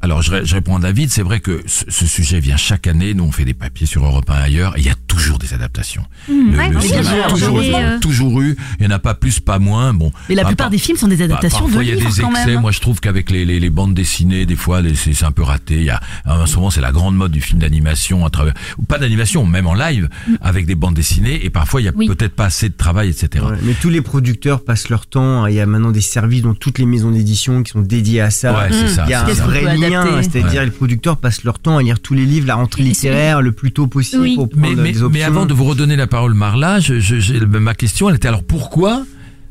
[0.00, 1.10] alors, je, ré- je réponds à David.
[1.10, 3.14] C'est vrai que ce, ce sujet vient chaque année.
[3.14, 4.76] Nous, on fait des papiers sur Europe 1 ailleurs.
[4.76, 6.04] Et il y a toujours des adaptations.
[6.28, 6.52] Hmm.
[6.52, 8.56] Le, Ouais, le oui, cinéma a toujours, euh, toujours eu.
[8.78, 9.92] Il n'y en a pas plus, pas moins.
[9.94, 10.12] Bon.
[10.28, 11.94] Mais la Ah, plupart par- des films sont des adaptations Parfois, de il y a
[11.96, 12.46] livres des excès.
[12.46, 12.60] même.
[12.60, 15.74] Moi, je trouve qu'avec les, les, les bandes dessinées, des fois, c'est un peu raté.
[15.76, 18.54] Il y a, en ce moment, c'est la grande mode du film d'animation à travers,
[18.78, 20.08] ou pas d'animation, même en live,
[20.40, 21.44] avec des bandes dessinées.
[21.44, 22.06] Et parfois, il y a Oui.
[22.06, 23.44] peut-être pas assez de travail, etc.
[23.48, 25.46] Ouais, mais tous les producteurs passent leur temps.
[25.46, 28.30] Il y a maintenant des services dans toutes les maisons d'édition qui sont dédiés à
[28.30, 28.52] ça.
[28.52, 28.88] Ouais, c'est Mmh.
[28.88, 29.04] ça.
[29.06, 29.44] Il y a un ça.
[29.44, 30.64] vrai lien, c'est-à-dire Ouais.
[30.66, 33.72] les producteurs passent leur temps à lire tous les livres, la rentrée littéraire le plus
[33.72, 37.20] tôt possible pour prendre des mais avant de vous redonner la parole, Marla, je, je-
[37.20, 39.02] je- ma question, elle était alors pourquoi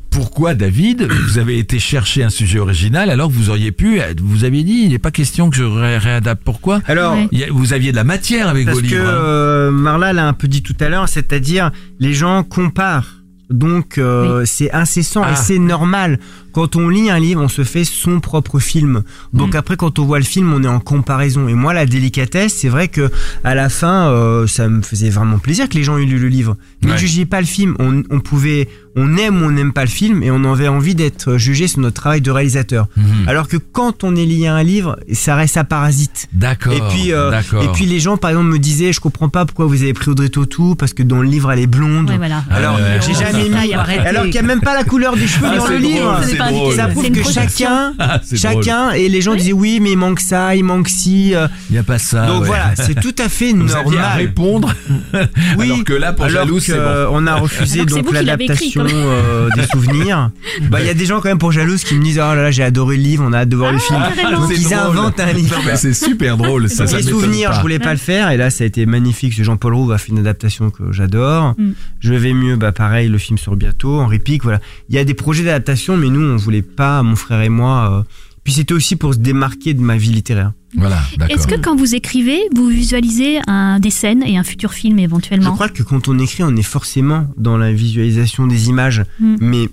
[0.10, 4.46] pourquoi David, vous avez été chercher un sujet original alors que vous auriez pu, vous
[4.46, 6.42] aviez dit, il n'est pas question que je ré- réadapte.
[6.44, 7.50] Pourquoi Alors, Ouais.
[7.52, 9.04] Vous aviez de la matière avec Parce vos que livres.
[9.06, 9.12] hein.
[9.14, 13.16] euh, Marla l'a un peu dit tout à l'heure, c'est-à-dire les gens comparent.
[13.50, 15.34] Donc euh, c'est incessant Ah.
[15.34, 16.20] et c'est normal.
[16.58, 19.04] Quand on lit un livre, on se fait son propre film.
[19.32, 19.58] Donc Mm.
[19.58, 21.48] après, quand on voit le film, on est en comparaison.
[21.48, 23.12] Et moi, la délicatesse, c'est vrai que
[23.44, 26.30] à la fin, euh, ça me faisait vraiment plaisir que les gens aient lu le
[26.30, 26.58] livre.
[26.82, 26.98] Ne Ouais.
[26.98, 27.76] jugiez pas le film.
[27.78, 30.96] On, on pouvait, on aime ou on n'aime pas le film, et on avait envie
[30.96, 32.88] d'être jugé sur notre travail de réalisateur.
[32.98, 33.06] Mhm.
[33.28, 36.28] Alors que quand on est lié à un livre, ça reste à parasite.
[36.34, 36.74] D'accord.
[36.74, 37.62] Et puis, euh, d'accord.
[37.64, 40.10] et puis les gens, par exemple, me disaient, je comprends pas pourquoi vous avez pris
[40.10, 42.10] Audrey Tautou, parce que dans le livre, elle est blonde.
[42.10, 42.44] Ouais, voilà.
[42.50, 43.74] Alors, Ah ouais, j'ai jamais mis.
[43.76, 44.00] Arrêtez.
[44.08, 45.92] Alors qu'il n'y a même pas la couleur des cheveux Ah, dans c'est le drôle,
[45.94, 46.20] livre.
[46.52, 46.76] Drôle.
[46.76, 50.56] Ça prouve que chacun, Ah, chacun, et les gens disaient oui, mais il manque ça,
[50.56, 51.34] il manque ci.
[51.36, 51.48] euh.
[51.70, 52.26] Il n'y a pas ça.
[52.28, 52.48] Donc ouais.
[52.48, 54.18] voilà, c'est tout à fait Vous aviez à normal.
[54.18, 54.74] répondre.
[55.58, 57.08] Oui, alors que là, pour alors jalouse, que, c'est bon.
[57.12, 60.32] on a refusé Alors donc l'adaptation euh, des souvenirs.
[60.72, 62.36] Bah, il y a des gens quand même pour jalouse qui me disent oh là
[62.36, 64.00] là, j'ai adoré le livre, on a hâte de voir le film.
[64.16, 64.42] carrément.
[64.42, 64.78] Donc ils drôle.
[64.78, 65.56] inventent un livre.
[65.76, 66.70] C'est super drôle.
[66.70, 69.34] Ça, les souvenirs, je voulais pas le faire et là ça a été magnifique.
[69.42, 71.54] Jean-Paul Rouve a fait une adaptation que j'adore.
[71.58, 71.72] Mm.
[72.00, 74.00] Je vais mieux, bah pareil, le film sort bientôt.
[74.00, 74.60] Henri Pic, voilà.
[74.90, 78.00] Il y a des projets d'adaptation, mais nous on voulait pas, mon frère et moi.
[78.00, 78.04] euh,
[78.44, 80.54] Puis c'était aussi pour se démarquer de ma vie littéraire.
[80.76, 81.36] Voilà, d'accord.
[81.36, 85.04] Est-ce que quand vous écrivez, vous visualisez un, des scènes et un futur film Je
[85.04, 89.36] éventuellement crois que quand on écrit, on est forcément dans la visualisation des images, Mm.
[89.42, 89.70] mais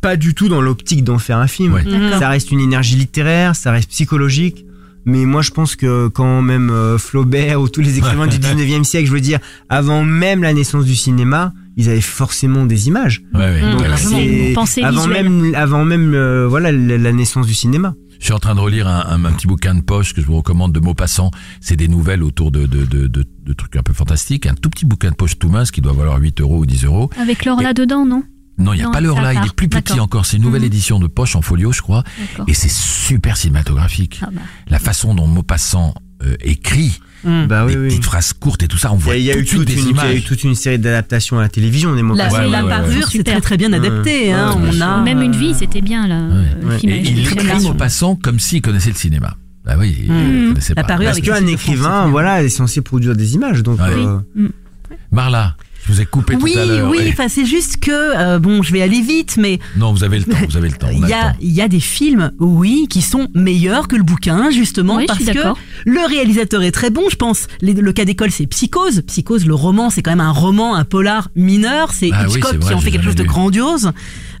[0.00, 1.72] pas du tout dans l'optique d'en faire un film.
[1.74, 1.84] Ouais.
[2.18, 4.64] Ça reste une énergie littéraire, ça reste psychologique.
[5.06, 8.84] Mais moi, je pense que quand même euh, Flaubert ou tous les écrivains du 19e
[8.84, 9.38] siècle, je veux dire,
[9.68, 13.22] avant même la naissance du cinéma, ils avaient forcément des images.
[13.34, 15.28] Ouais, ouais, Pensée avant visuelle.
[15.30, 17.94] même, avant même, euh, voilà, la, la naissance du cinéma.
[18.20, 20.26] Je suis en train de relire un, un- un petit bouquin de poche que je
[20.26, 21.30] vous recommande de Maupassant.
[21.60, 24.46] C'est des nouvelles autour de, de, de, de, de trucs un peu fantastiques.
[24.46, 26.84] Un tout petit bouquin de poche tout mince qui doit valoir 8 euros ou 10
[26.84, 27.10] euros.
[27.20, 28.22] Avec l'or là-dedans, non?
[28.56, 30.26] Non, il n'y a Non, pas l'heure là, il est plus petit encore.
[30.26, 30.66] C'est une nouvelle Mhm.
[30.68, 32.04] édition de poche en folio, je crois.
[32.46, 34.20] Et c'est super cinématographique.
[34.22, 34.40] Ah bah.
[34.68, 37.46] La façon dont Maupassant euh, écrit, Mm.
[37.46, 37.88] Bah oui, des oui.
[37.88, 39.40] petites phrases courtes et tout ça, on Il y voit a, il y a tout
[39.40, 40.24] eu toute des une, il y a eu images.
[40.24, 43.08] toute une série d'adaptations à la télévision des mots La, Ouais, la ouais, ouais, parure,
[43.10, 44.32] c'est très très bien adapté.
[44.32, 44.54] hein.
[44.60, 46.20] Ouais, On a Même une euh, vie, c'était bien là.
[46.20, 46.44] Ouais.
[46.60, 46.78] le Ouais.
[46.78, 47.68] film Et avec il écrit générations.
[47.70, 49.36] Maupassant comme s'il connaissait le cinéma.
[49.64, 53.62] Bah oui, il La parure Parce qu'un écrivain, voilà, est censé produire des images.
[53.62, 53.86] Donc, Ouais.
[53.96, 54.48] euh,
[55.10, 55.56] Marla,
[55.86, 56.90] je vous ai coupé Oui, tout à l'heure.
[56.90, 57.10] oui, Ouais.
[57.12, 60.24] enfin c'est juste que euh, bon, je vais aller vite, mais Non, vous avez le
[60.24, 60.88] temps, vous avez le temps.
[60.92, 64.50] il y a, il y a des films, oui, qui sont meilleurs que le bouquin,
[64.50, 65.40] justement, Oui, je parce suis que
[65.84, 67.46] le réalisateur est très bon, je pense.
[67.60, 69.02] Les- le cas d'école, c'est Psychose.
[69.06, 71.92] Psychose, le roman, c'est quand même un roman, un polar mineur.
[71.92, 73.90] C'est Ah oui, Hitchcock vrai, qui en fait quelque chose de grandiose.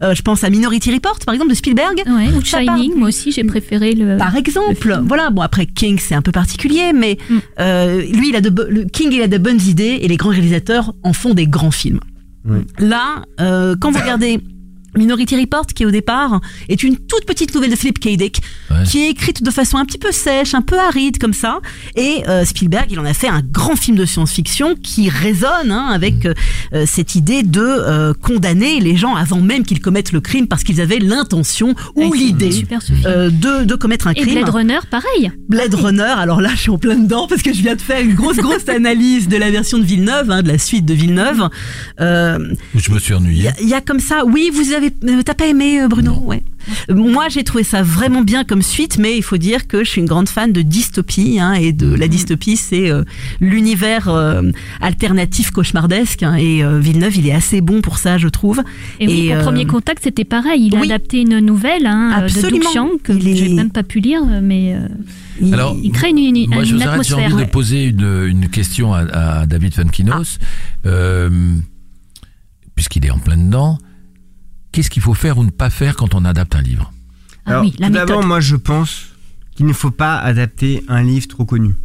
[0.04, 2.02] Euh, je pense à Minority Report, par exemple, de Spielberg.
[2.06, 4.16] Ouais, ou Shining, moi aussi j'ai préféré le.
[4.18, 5.30] Par exemple, voilà.
[5.30, 7.38] Bon après King c'est un peu particulier, mais Mm.
[7.60, 10.30] euh, lui il a de le King il a de bonnes idées et les grands
[10.30, 12.00] réalisateurs en font des grands films.
[12.46, 12.58] Oui.
[12.78, 14.38] Là, euh, quand vous regardez
[14.96, 18.16] Minority Report, qui au départ est une toute petite nouvelle de Philip K.
[18.16, 18.40] Dick,
[18.70, 18.82] Ouais.
[18.84, 21.60] qui est écrite de façon un petit peu sèche, un peu aride comme ça.
[21.96, 25.88] Et euh, Spielberg, il en a fait un grand film de science-fiction qui résonne hein,
[25.92, 26.34] avec euh,
[26.72, 30.64] euh, cette idée de euh, condamner les gens avant même qu'ils commettent le crime parce
[30.64, 32.64] qu'ils avaient l'intention ou Ouais, l'idée
[33.06, 34.34] euh, de, de commettre un Et crime.
[34.34, 35.30] Blade Runner, pareil.
[35.48, 38.00] Blade Runner, alors là je suis en plein dedans parce que je viens de faire
[38.00, 41.48] une grosse grosse analyse de la version de Villeneuve, hein, de la suite de Villeneuve.
[42.00, 42.38] Euh,
[42.74, 43.50] Je me suis Il y, ennuyé.
[43.62, 46.42] il y a comme ça, oui, vous avez, euh, t'as pas aimé euh, Bruno, ouais.
[46.90, 49.90] Euh, Moi j'ai trouvé ça vraiment bien comme suite, mais il faut dire que je
[49.90, 53.04] suis une grande fan de dystopie hein, et de la dystopie, c'est euh,
[53.40, 54.42] l'univers euh,
[54.80, 58.62] alternatif cauchemardesque hein, et euh, Villeneuve il est assez bon pour ça je trouve.
[59.00, 60.66] Et, oui, Et, euh, Premier Contact, c'était pareil.
[60.66, 60.86] Il a oui.
[60.90, 62.60] adapté une nouvelle hein, de Absolument.
[62.60, 64.88] Doug Chiang que est- j'ai même pas pu lire, mais euh,
[65.42, 67.86] Il- Alors, il crée une, une, Moi, je une vous arrête, j'ai envie de poser
[67.86, 70.38] une, une question à, à David Funkinos,
[70.86, 71.28] euh,
[72.74, 73.78] puisqu'il est en plein dedans.
[74.74, 76.92] Qu'est-ce qu'il faut faire ou ne pas faire quand on adapte un livre?
[77.46, 78.08] Ah Alors, oui, la tout méthode.
[78.08, 79.04] d'abord, moi, je pense
[79.54, 81.76] qu'il ne faut pas adapter un livre trop connu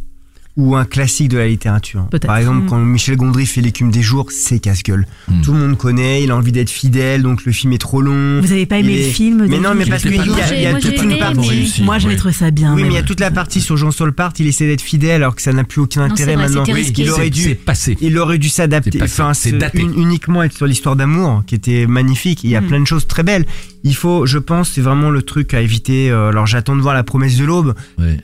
[0.60, 2.06] ou un classique de la littérature.
[2.26, 2.66] Par exemple, Mm.
[2.66, 5.06] quand Michel Gondry fait L'écume des jours, c'est casse-gueule.
[5.28, 5.40] Mm.
[5.42, 8.40] Tout le monde connaît, il a envie d'être fidèle, donc le film est trop long.
[8.40, 10.70] Vous avez pas aimé le film Mais non, mais parce qu'il y pas a, y
[10.70, 11.82] Moi, toute une partie.
[11.82, 12.18] Moi j'avais Ouais.
[12.18, 12.74] trouvé ça bien.
[12.74, 15.22] Oui, mais il y a toute la partie sur Jean Solpart, il essaie d'être fidèle
[15.22, 16.64] alors que ça n'a plus aucun Non, intérêt vrai, maintenant.
[16.96, 17.96] Il aurait dû passé.
[18.00, 22.44] il aurait dû s'adapter, enfin, un- uniquement être sur l'histoire d'amour, qui était magnifique.
[22.44, 22.66] Il y a Mm.
[22.66, 23.46] plein de choses très belles.
[23.82, 26.10] Il faut, je pense, c'est vraiment le truc à éviter.
[26.10, 27.74] euh, alors j'attends de voir la promesse de l'aube.
[27.98, 28.18] Ouais.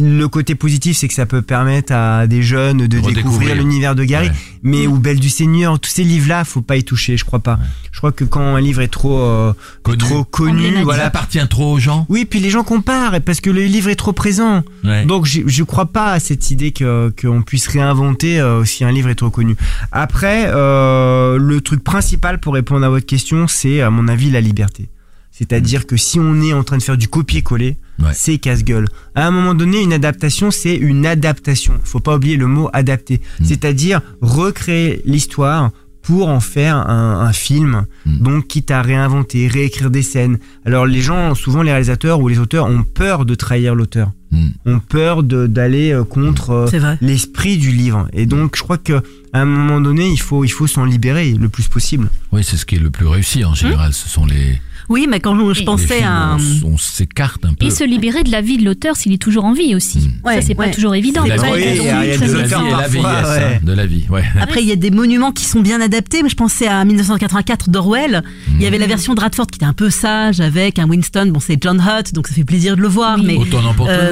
[0.00, 4.04] Le côté positif, c'est que ça peut permettre à des jeunes de découvrir l'univers de
[4.04, 4.28] Gary.
[4.28, 4.34] Ouais.
[4.62, 7.58] Mais ou Belle du Seigneur, tous ces livres-là, faut pas y toucher, je crois pas.
[7.90, 9.96] Je crois que quand un livre est trop euh, Connu.
[9.98, 10.72] trop connu.
[10.76, 11.06] Il voilà.
[11.06, 12.04] appartient trop aux gens.
[12.10, 14.62] Oui, puis les gens comparent et parce que le livre est trop présent.
[14.84, 15.06] Ouais.
[15.06, 18.92] Donc je, je crois pas à cette idée que qu'on puisse réinventer euh, si un
[18.92, 19.56] livre est trop connu.
[19.90, 24.40] Après, euh, le truc principal pour répondre à votre question, c'est à mon avis la
[24.42, 24.88] liberté.
[25.32, 28.10] C'est-à-dire que si on est en train de faire du copier-coller, Ouais.
[28.14, 28.86] c'est casse-gueule.
[29.14, 31.74] À un moment donné, une adaptation, c'est une adaptation.
[31.84, 33.20] Faut pas oublier le mot adapter.
[33.40, 33.44] Mm.
[33.44, 35.70] C'est-à-dire recréer l'histoire
[36.02, 37.86] pour en faire un, un film.
[38.06, 38.18] Mm.
[38.18, 40.38] Donc, quitte à réinventer, réécrire des scènes.
[40.66, 44.48] Alors, les gens, souvent les réalisateurs ou les auteurs ont peur de trahir l'auteur Mm.
[44.64, 48.08] ont peur d'aller euh, contre euh, l'esprit du livre.
[48.14, 49.02] Et donc, je crois que
[49.34, 52.08] à un moment donné, il faut, il faut s'en libérer le plus possible.
[52.32, 53.92] Oui, c'est ce qui est le plus réussi en général.
[53.92, 54.58] Ce sont les,
[54.88, 56.36] Oui, mais quand je pensais films à.
[56.64, 57.66] on, on s'écarte un peu.
[57.66, 59.98] Et se libérer de la vie de l'auteur s'il est toujours en vie aussi.
[59.98, 60.26] Mm.
[60.26, 60.66] Ouais, ça, c'est ouais.
[60.66, 61.24] pas toujours évident.
[61.24, 63.44] De la vie, de la vie et la parfois, vieillesse, ouais.
[63.44, 64.24] hein, de la vie, ouais.
[64.40, 66.22] Après, il y a des monuments qui sont bien adaptés.
[66.22, 68.22] mais Je pensais à 1984 d'Orwell.
[68.54, 71.30] Il y avait la version de Radford qui était un peu sage avec un Winston.
[71.32, 73.18] Bon, c'est John Hutt, donc ça fait plaisir de le voir.
[73.18, 73.24] Oui.
[73.26, 74.10] Mais Autant n'importe euh,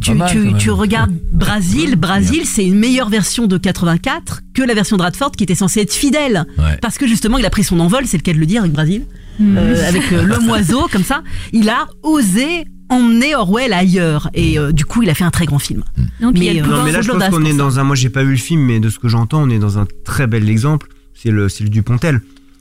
[0.00, 0.30] tu, mal,
[0.70, 1.96] regardes Brasil.
[1.96, 5.80] Brasil, c'est une meilleure version de 84 que la version de Radford qui était censée
[5.80, 6.44] être fidèle.
[6.58, 6.76] Ouais.
[6.80, 8.72] Parce que justement, il a pris son envol, c'est le cas de le dire avec
[8.72, 9.02] Brasil.
[9.42, 11.22] Euh, avec euh, l'homme oiseau, comme ça.
[11.52, 14.28] Il a osé emmener Orwell ailleurs.
[14.34, 15.82] Et euh, du coup, il a fait un très grand film.
[15.98, 17.78] Il y a Mais, le euh, Non, mais là, de je pense qu'on est dans
[17.78, 17.84] un.
[17.84, 19.86] Moi, j'ai pas vu le film, mais de ce que j'entends, on est dans un
[20.04, 20.88] très bel exemple.
[21.14, 22.20] C'est le, c'est le Dupontel.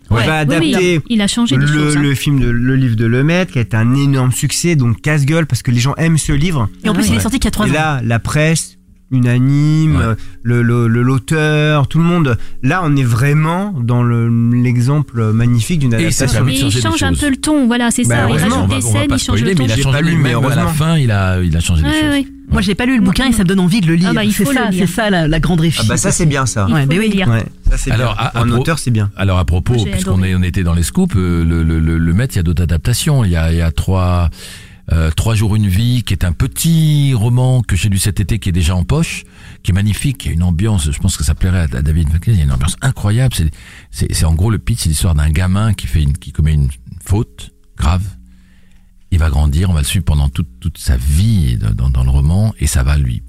[0.10, 0.26] On Ouais.
[0.28, 1.96] va Oui, oui, adapter il a changé le, choses.
[1.96, 2.02] hein.
[2.02, 5.46] le film de le livre de Lemaitre qui a été un énorme succès, donc casse-gueule
[5.48, 6.68] parce que les gens aiment ce livre.
[6.84, 7.74] Et en plus, il est sorti qu'il y a trois Et ans.
[7.74, 8.78] là, la presse
[9.12, 10.16] unanime, Ouais.
[10.44, 12.38] le le- le- l'auteur, tout le monde.
[12.64, 16.48] Là, on est vraiment dans le- l'exemple magnifique d'une Et ça adaptation.
[16.48, 18.30] Et il des change un peu le ton, voilà, c'est Bah, ça.
[18.30, 19.60] Il rajoute des scènes, il change le ton.
[19.64, 21.60] mais il a changé pas lu, même mais à la fin, il a, il a
[21.60, 22.10] changé des Ouais, choses.
[22.10, 22.26] ouais.
[22.52, 24.10] Moi, j'ai pas lu le bouquin et ça me donne envie de le lire.
[24.12, 24.86] Ah bah, il c'est faut ça, lire.
[24.88, 25.84] c'est ça la, la grande réussite.
[25.86, 26.66] Ah bah ça c'est bien ça.
[26.68, 27.10] Il Ouais, faut mais le oui.
[27.10, 27.30] lire.
[27.30, 28.26] Ouais, ça c'est Alors, bien.
[28.26, 29.10] à- Pour à un auteur c'est bien.
[29.16, 31.98] Alors à propos, Moi, puisqu'on est, on était dans les scoops, euh, le, le, le,
[31.98, 33.24] le maître, il y a d'autres adaptations.
[33.24, 34.30] Il y a, il y a trois,
[34.92, 38.40] euh, trois jours une vie, qui est un petit roman que j'ai lu cet été,
[38.40, 39.24] qui est déjà en poche,
[39.64, 40.92] qui est magnifique, qui a une ambiance.
[40.92, 42.34] Je pense que ça plairait à, à David McLean.
[42.34, 43.34] Il y a une ambiance incroyable.
[43.92, 46.70] C'est, en gros le pitch, c'est l'histoire d'un gamin qui fait une, qui commet une
[47.04, 48.04] faute grave.
[49.12, 52.04] Il va grandir, on va le suivre pendant toute, toute sa vie dans, dans, dans
[52.04, 53.24] le roman, et ça va lui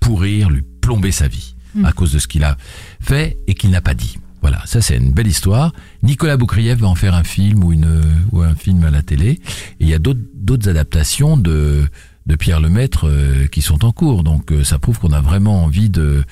[0.00, 1.54] pourrir, lui plomber sa vie
[1.84, 2.56] à cause de ce qu'il a
[3.00, 4.18] fait et qu'il n'a pas dit.
[4.40, 5.72] Voilà, ça c'est une belle histoire.
[6.02, 9.30] Nicolas Boukrieff va en faire un film ou une ou un film à la télé.
[9.30, 9.40] Et
[9.80, 11.84] il y a d'autres adaptations de
[12.26, 14.22] de Pierre Lemaître euh, qui sont en cours.
[14.22, 16.24] Donc euh, ça prouve qu'on a vraiment envie de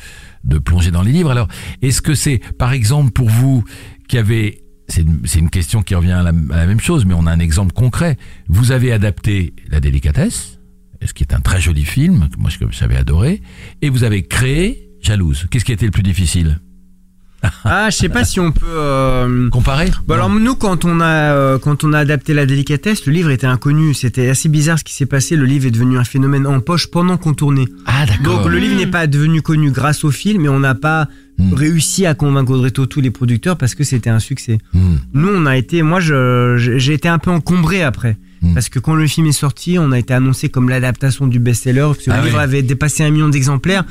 [0.44, 1.30] de plonger dans les livres.
[1.30, 1.48] Alors,
[1.82, 3.64] est-ce que c'est par exemple pour vous
[4.08, 7.14] qui avez c'est une, une question qui revient à la, à la même chose, mais
[7.14, 8.16] on a un exemple concret.
[8.48, 10.60] Vous avez adapté La délicatesse,
[11.04, 13.42] ce qui est un très joli film, que moi j'avais adoré,
[13.82, 15.46] et vous avez créé Jalouse.
[15.50, 16.60] Qu'est-ce qui a été le plus difficile?
[17.64, 18.64] Ah, je sais pas si on peut.
[18.68, 23.06] euh, Comparer Bah alors nous quand on a euh, quand on a adapté la délicatesse,
[23.06, 23.94] le livre était inconnu.
[23.94, 25.36] C'était assez bizarre ce qui s'est passé.
[25.36, 27.66] Le livre est devenu un phénomène en poche pendant qu'on tournait.
[27.86, 28.42] Ah d'accord.
[28.42, 31.52] Donc le livre n'est pas devenu connu grâce au film, mais on n'a pas Hmm.
[31.52, 34.56] réussi à convaincre Audrey Tautou les producteurs parce que c'était un succès.
[34.72, 34.94] Hmm.
[35.12, 38.16] Nous on a été, moi j'ai été un peu encombré après.
[38.40, 38.54] Hmm.
[38.54, 41.88] Parce que quand le film est sorti, on a été annoncé comme l'adaptation du best-seller,
[41.92, 42.42] parce que Ah le livre oui.
[42.42, 43.84] avait dépassé un million d'exemplaires.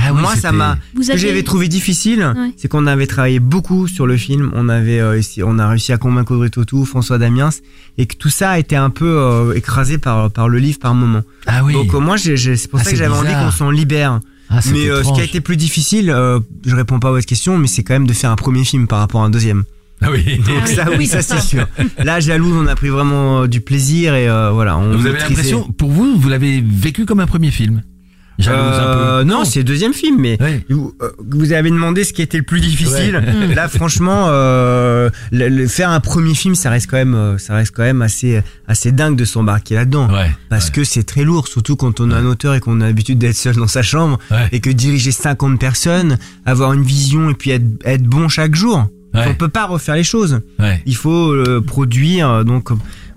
[0.00, 0.78] Ah oui, Moi, ça m'a.
[0.94, 2.52] Ce que avez- j'avais trouvé difficile, Ouais.
[2.56, 4.50] c'est qu'on avait travaillé beaucoup sur le film.
[4.54, 7.50] On avait, euh, on a réussi à convaincre Audrey Tautou, François Damiens,
[7.98, 10.94] et que tout ça a été un peu euh, écrasé par par le livre par
[10.94, 11.22] moment.
[11.46, 11.72] Ah oui.
[11.72, 12.34] Donc euh, moi, c'est
[12.70, 14.20] pour Ah, ça que j'avais envie qu'on s'en libère.
[14.50, 17.26] Ah, Mais euh, ce qui a été plus difficile, euh, je réponds pas à votre
[17.26, 19.64] question, mais c'est quand même de faire un premier film par rapport à un deuxième.
[20.00, 20.38] Ah oui.
[20.38, 21.66] Donc ça, oui, ça c'est sûr.
[21.98, 24.78] Là, jalouse, on a pris vraiment euh, du plaisir et euh, voilà.
[24.78, 27.82] On Vous avez l'impression, pour vous, vous l'avez vécu comme un premier film?
[28.46, 30.38] Euh, non, c'est le deuxième film, mais
[30.70, 33.16] vous, euh, vous avez demandé ce qui était le plus difficile.
[33.16, 33.54] Ouais.
[33.54, 37.54] Là, franchement, euh, le- le- faire un premier film, ça reste quand même, euh, ça
[37.56, 40.08] reste quand même assez, assez dingue de s'embarquer là-dedans.
[40.12, 40.30] Ouais.
[40.50, 40.72] Parce ouais.
[40.72, 43.36] que c'est très lourd, surtout quand on est un auteur et qu'on a l'habitude d'être
[43.36, 44.48] seul dans sa chambre Ouais.
[44.52, 46.16] et que diriger 50 personnes,
[46.46, 48.86] avoir une vision et puis être, être bon chaque jour.
[49.14, 49.24] Ouais.
[49.26, 50.40] On peut pas refaire les choses.
[50.58, 50.80] Ouais.
[50.86, 52.44] Il faut euh, produire.
[52.44, 52.68] Donc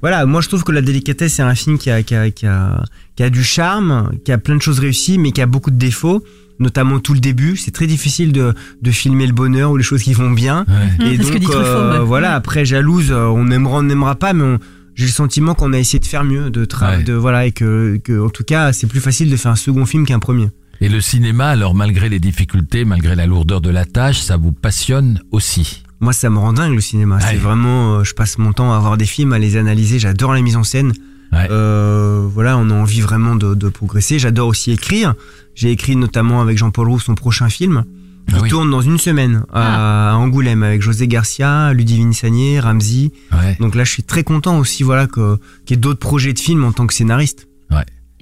[0.02, 2.46] voilà, moi je trouve que La Délicatesse c'est un film qui a, qui, a, qui,
[2.48, 2.84] a,
[3.16, 5.78] qui a du charme, qui a plein de choses réussies, mais qui a beaucoup de
[5.78, 6.24] défauts.
[6.60, 10.04] Notamment tout le début, c'est très difficile de, de filmer le bonheur ou les choses
[10.04, 10.64] qui vont bien.
[11.00, 11.08] Ouais.
[11.14, 14.34] Et c'est ce que donc euh, voilà, après jalouse, euh, on aimera, on n'aimera pas,
[14.34, 14.60] mais on-
[14.94, 17.02] j'ai le sentiment qu'on a essayé de faire mieux, de Ouais.
[17.04, 19.86] de voilà, et que, que en tout cas c'est plus facile de faire un second
[19.88, 20.50] film qu'un premier.
[20.82, 24.52] Et le cinéma, alors malgré les difficultés, malgré la lourdeur de la tâche, ça vous
[24.52, 25.82] passionne aussi?
[26.02, 27.18] Moi, ça me rend dingue le cinéma.
[27.18, 27.22] Ouais.
[27.30, 30.00] C'est vraiment, euh, je passe mon temps à voir des films, à les analyser.
[30.00, 30.92] J'adore la mise en scène.
[31.32, 31.48] Ouais.
[31.50, 34.20] Euh, voilà, on a envie vraiment de, de progresser.
[34.20, 35.14] J'adore aussi écrire.
[35.56, 37.86] J'ai écrit notamment avec Jean-Paul Roux son prochain film.
[38.28, 38.50] Ah Il oui.
[38.50, 43.12] tourne dans une semaine à, à Angoulême avec José Garcia, Ludivine Sagnier, Ramsey.
[43.32, 43.56] Ouais.
[43.60, 46.40] Donc là, je suis très content aussi, voilà, que- qu'il y ait d'autres projets de
[46.40, 47.48] films en tant que scénariste.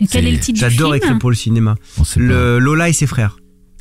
[0.01, 1.75] Et quel est le C'est- titre du J'adore écrire pour le cinéma.
[1.97, 2.25] On sait pas.
[2.25, 3.37] Le Lola et ses frères.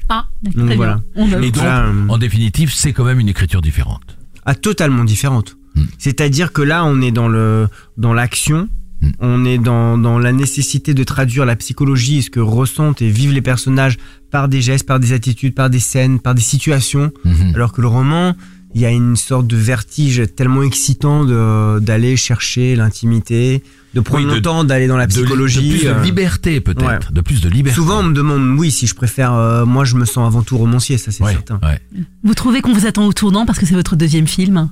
[0.08, 0.64] Ah, d'accord.
[0.64, 1.00] Donc voilà.
[1.16, 4.18] On Et donc, euh, en définitive, c'est quand même une écriture différente.
[4.46, 5.56] Ah, totalement différente.
[5.74, 5.84] Hmm.
[5.98, 8.68] C'est-à-dire que là, on est dans le dans l'action,
[9.00, 9.10] Hmm.
[9.20, 13.32] on est dans, dans la nécessité de traduire la psychologie, ce que ressentent et vivent
[13.32, 13.96] les personnages
[14.32, 17.12] par des gestes, par des attitudes, par des scènes, par des situations.
[17.24, 17.52] Mhm.
[17.54, 18.34] Alors que le roman,
[18.74, 23.62] il y a une sorte de vertige tellement excitant de- d'aller chercher l'intimité,
[23.94, 25.68] de prendre Oui, de- le temps d'aller dans la psychologie.
[25.70, 26.86] De, plus de euh, liberté, peut-être.
[26.86, 26.98] ouais.
[27.12, 27.74] De plus de liberté.
[27.76, 29.32] Souvent, on me demande, oui, si je préfère.
[29.32, 31.58] euh, moi, je me sens avant tout romancier, ça c'est Ouais, certain.
[31.62, 31.80] ouais.
[32.22, 34.68] Vous trouvez qu'on vous attend au tournant parce que c'est votre deuxième film?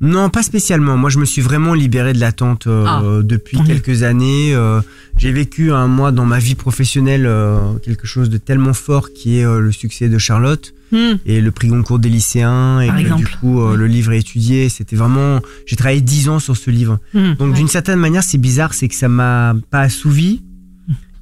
[0.00, 0.96] Non, pas spécialement.
[0.96, 4.54] Moi, je me suis vraiment libéré de l'attente euh, Ah, depuis quelques années.
[4.54, 4.80] Euh,
[5.16, 9.38] j'ai vécu un mois dans ma vie professionnelle euh, quelque chose de tellement fort qui
[9.40, 11.16] est euh, le succès de Charlotte Hmm.
[11.26, 14.70] et le prix Goncourt des lycéens et que, du coup euh, le livre est étudié.
[14.70, 15.40] C'était vraiment.
[15.66, 16.98] J'ai travaillé dix ans sur ce livre.
[17.12, 17.34] Hmm.
[17.34, 20.40] Donc d'une certaine manière, c'est bizarre, c'est que ça m'a pas assouvi,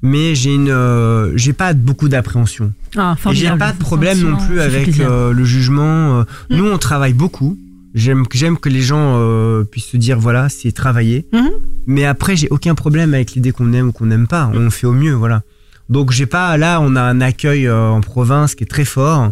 [0.01, 2.71] mais j'ai une, euh, j'ai pas beaucoup d'appréhension.
[2.95, 6.19] Ah, Et j'ai pas de problème non plus avec euh, le jugement.
[6.21, 6.23] euh.
[6.49, 7.57] Nous, on travaille beaucoup.
[7.97, 11.25] J'aime j'aime que les gens euh, puissent se dire voilà, c'est travailler.
[11.33, 11.49] Mhm.
[11.87, 14.51] Mais après, j'ai aucun problème avec l'idée qu'on aime ou qu'on n'aime pas.
[14.53, 15.41] On fait au mieux, voilà.
[15.89, 19.31] Donc j'ai pas là, on a un accueil euh, en province qui est très fort.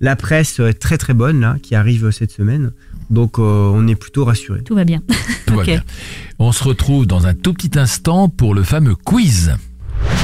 [0.00, 2.72] La presse euh, est très très bonne là, qui arrive cette semaine.
[3.10, 4.62] Donc euh, on est plutôt rassuré.
[4.62, 5.02] Tout va bien.
[5.46, 5.66] Tout va Ok.
[5.66, 5.82] bien.
[6.38, 9.56] On se retrouve dans un tout petit instant pour le fameux quiz.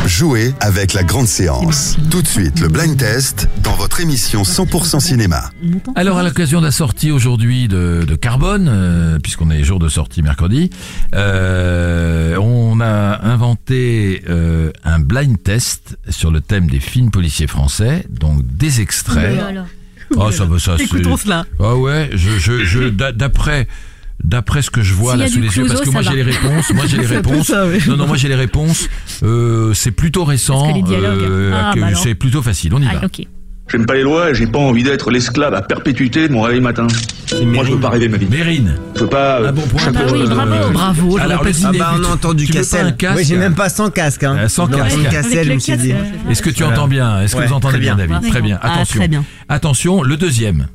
[0.06, 1.96] Jouez avec la grande séance.
[2.10, 5.50] Tout de suite, le blind test dans votre émission 100% cinéma.
[5.94, 9.88] Alors, à l'occasion de la sortie aujourd'hui de, de Carbone, euh, puisqu'on est jour de
[9.88, 10.70] sortie mercredi,
[11.14, 18.04] euh, on a inventé euh, un blind test sur le thème des films policiers français,
[18.10, 19.38] donc des extraits.
[20.14, 20.24] Oh.
[20.26, 20.84] Oh, ça va, ça, c'est...
[20.84, 21.44] Écoutons cela.
[21.60, 23.66] Ah ouais, je, je, je, d'a- d'après,
[24.24, 26.72] d'après ce que je vois là sous les yeux, parce que moi j'ai les réponses,
[26.74, 27.46] moi j'ai les réponses.
[27.48, 27.78] ça, oui.
[27.88, 28.88] Non, non, moi j'ai les réponses.
[29.22, 30.72] Euh, c'est plutôt récent.
[30.90, 32.02] Euh, Ah, bah alors.
[32.02, 32.72] c'est plutôt facile.
[32.74, 33.06] On y Ah, va.
[33.06, 33.22] ok.
[33.70, 36.60] J'aime pas les lois et j'ai pas envie d'être l'esclave à perpétuité de mon réveil
[36.60, 36.86] matin.
[37.44, 38.26] Moi, je veux pas rêver ma vie.
[38.28, 38.74] Mérine.
[38.96, 39.40] Je veux pas.
[39.40, 39.80] euh, Un bon point.
[39.80, 40.72] chaque- Ah bah oui, bravo.
[40.72, 41.62] Bravo, Alors, pas le dit.
[41.64, 42.96] Ah bah on a entendu Cassel.
[42.96, 44.24] casque Oui, j'ai même pas sans casque.
[44.24, 44.36] Hein.
[44.40, 44.98] Euh, sans casque.
[45.10, 45.88] Cassel, le je me suis dit.
[45.88, 46.76] casque, euh, Est-ce que tu Voilà.
[46.78, 47.20] entends bien?
[47.22, 48.06] Est-ce que Ouais, vous entendez bien, bien.
[48.08, 48.24] David?
[48.24, 48.30] Ouais.
[48.30, 48.58] Très bien.
[48.60, 48.98] Ah, Attention.
[48.98, 49.24] très bien.
[49.48, 50.66] Attention, le deuxième.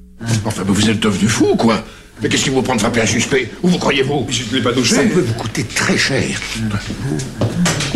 [0.45, 1.83] Enfin, mais vous êtes devenu fou, quoi
[2.21, 4.61] Mais qu'est-ce qui vous prend de frapper un suspect Où vous croyez-vous Je ne l'ai
[4.63, 4.95] pas touché.
[4.95, 6.23] Ça peut vous coûter très cher.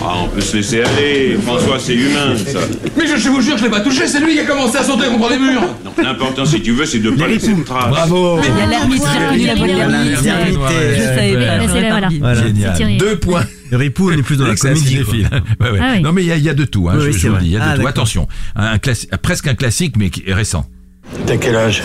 [0.04, 1.38] Ah, on peut se laisser aller.
[1.44, 2.60] François, c'est humain, ça.
[2.98, 5.08] Mais je, vous jure, je l'ai pas touché, c'est lui qui a commencé à sauter
[5.08, 7.90] contre les murs Non, l'important, si tu veux, c'est de pas laisser de traces.
[7.90, 8.40] Bravo.
[9.36, 12.42] Il y a reconnu la Je savais pas, voilà.
[12.98, 13.46] Deux points.
[13.72, 14.86] Ripou, on est plus dans la comédie.
[14.88, 15.30] cinéphile.
[15.62, 15.80] Ouais, ouais.
[15.82, 16.02] Ah oui.
[16.02, 16.90] Non mais il y, a- il y a de tout.
[16.90, 17.88] Hein, Oui, je, vous le dis, il y a de Ah, tout.
[17.88, 20.66] Attention, un classi- presque un classique mais qui est récent.
[21.26, 21.82] T'as quel âge?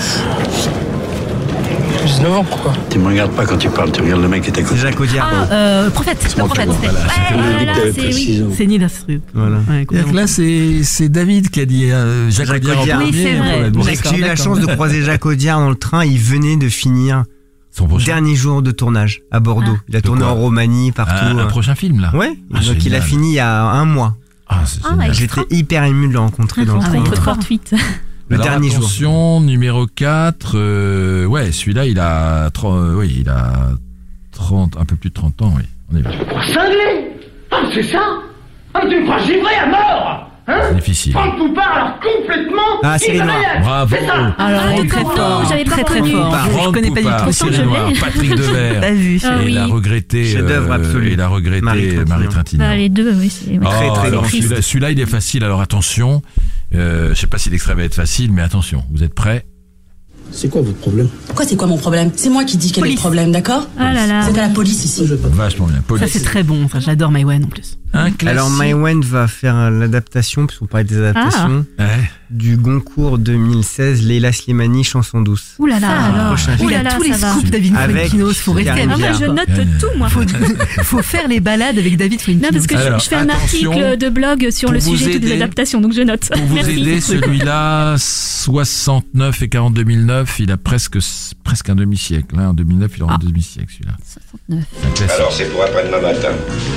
[2.07, 4.49] 19 ans, pourquoi Tu me regardes pas quand tu parles, tu regardes le mec qui
[4.51, 4.81] est à C'est côté.
[4.81, 5.29] Jacques Audiard.
[5.33, 6.69] Ah, euh, prophète, prophète.
[6.69, 6.99] Voilà.
[7.33, 8.45] Voilà, c'est oui.
[8.57, 9.23] C'est Nina Strup.
[9.35, 9.59] Voilà.
[9.69, 10.13] Ouais, complètement.
[10.13, 13.01] Là, c'est c'est David qui a dit euh, Jacques Jacques Audiard en Audiard.
[13.01, 13.13] premier.
[13.13, 13.71] Oui, c'est vrai.
[13.71, 16.05] Bon, J'ai eu la chance de croiser Jacques Audiard dans le train.
[16.05, 17.25] Il venait de finir
[17.71, 19.77] Son prochain, dernier jour de tournage à Bordeaux.
[19.89, 21.13] Il a De tourné en Roumanie, partout.
[21.25, 21.47] un, un euh.
[21.47, 22.15] prochain film là.
[22.15, 22.39] Ouais.
[22.55, 24.17] Ah, Donc il a fini il y a un mois.
[24.49, 25.13] Ah, c'est Ah.
[25.13, 27.03] J'étais hyper ému de le rencontrer dans le train.
[28.29, 28.79] Le Alors, dernier jour.
[28.79, 30.53] attention, numéro 4.
[30.57, 33.71] euh, ouais, celui-là, il a 30, euh, oui, il a
[34.33, 35.63] 30, un peu plus de 30 ans, oui.
[35.93, 36.11] On y va.
[36.53, 37.13] Cinglé
[37.53, 38.01] Ah, c'est ça
[38.75, 40.61] Ah, tu me feras givrer à mort Hein?
[40.69, 41.13] C'est difficile.
[41.37, 43.37] Tout part alors complètement Ah, Cyril Noir.
[43.43, 43.63] irréel.
[43.63, 43.97] Bravo.
[43.99, 45.45] C'est ça Alors, Ah, très fort.
[45.49, 46.37] j'avais pas très très fort.
[46.45, 47.49] Je Grande connais pas du tout.
[47.53, 47.95] Je Noir, l'ai.
[47.99, 48.81] Patrick Devers.
[48.81, 49.51] T'as vu Ah Et oui.
[49.53, 51.13] il a regretté, Chef-d'œuvre euh, absolu.
[51.15, 52.05] il a regretté Marie Trintignant.
[52.17, 52.65] Marie Trintignant.
[52.65, 53.59] Bah, les deux, oui, c'est.
[53.61, 55.43] Oh, Très, très celui-là, celui-là, il est facile.
[55.43, 56.23] Alors attention,
[56.75, 59.47] euh, je sais pas si l'extrait va être facile, mais attention, vous êtes prêts
[60.33, 62.91] C'est quoi votre problème Pourquoi c'est quoi mon problème C'est moi qui dis quel est
[62.91, 64.27] le problème, d'accord Ah là là.
[64.29, 65.05] C'est à la police ici.
[65.07, 65.77] Vachement bien.
[65.77, 66.13] Ça, Police.
[66.13, 66.69] c'est très bon.
[66.69, 67.79] Ça, j'adore Maïwen en plus.
[67.97, 68.29] Un classique.
[68.29, 72.11] Alors Maïwen va faire l'adaptation, puisqu'on parlait des adaptations, Ouais.
[72.31, 75.55] du Goncourt 2016, Leila Slimani, chanson douce.
[75.59, 75.89] Ouh là là.
[76.05, 76.37] alors.
[76.61, 77.33] Ouh là, là tous les ça va.
[77.33, 79.47] scoops David Avec Fuenkinos, faut rester à Ah, moi, je note
[79.81, 80.09] tout, moi.
[80.09, 80.21] Faut,
[80.83, 82.51] faut faire les balades avec David Non, Fuenkinos.
[82.53, 85.81] parce que je- Alors, je, fais un article de blog sur le sujet aider- adaptations,
[85.81, 86.29] donc je note.
[86.33, 90.99] Pour vous aider, celui-là, 69 et 42 009, il a presque
[91.45, 92.35] presque un demi-siècle.
[92.39, 92.49] Hein.
[92.49, 93.97] En 2009, il aura un demi-siècle celui-là.
[94.49, 94.65] 69.
[94.81, 95.17] C'est un classique.
[95.19, 96.29] Alors c'est pour après-demain matin.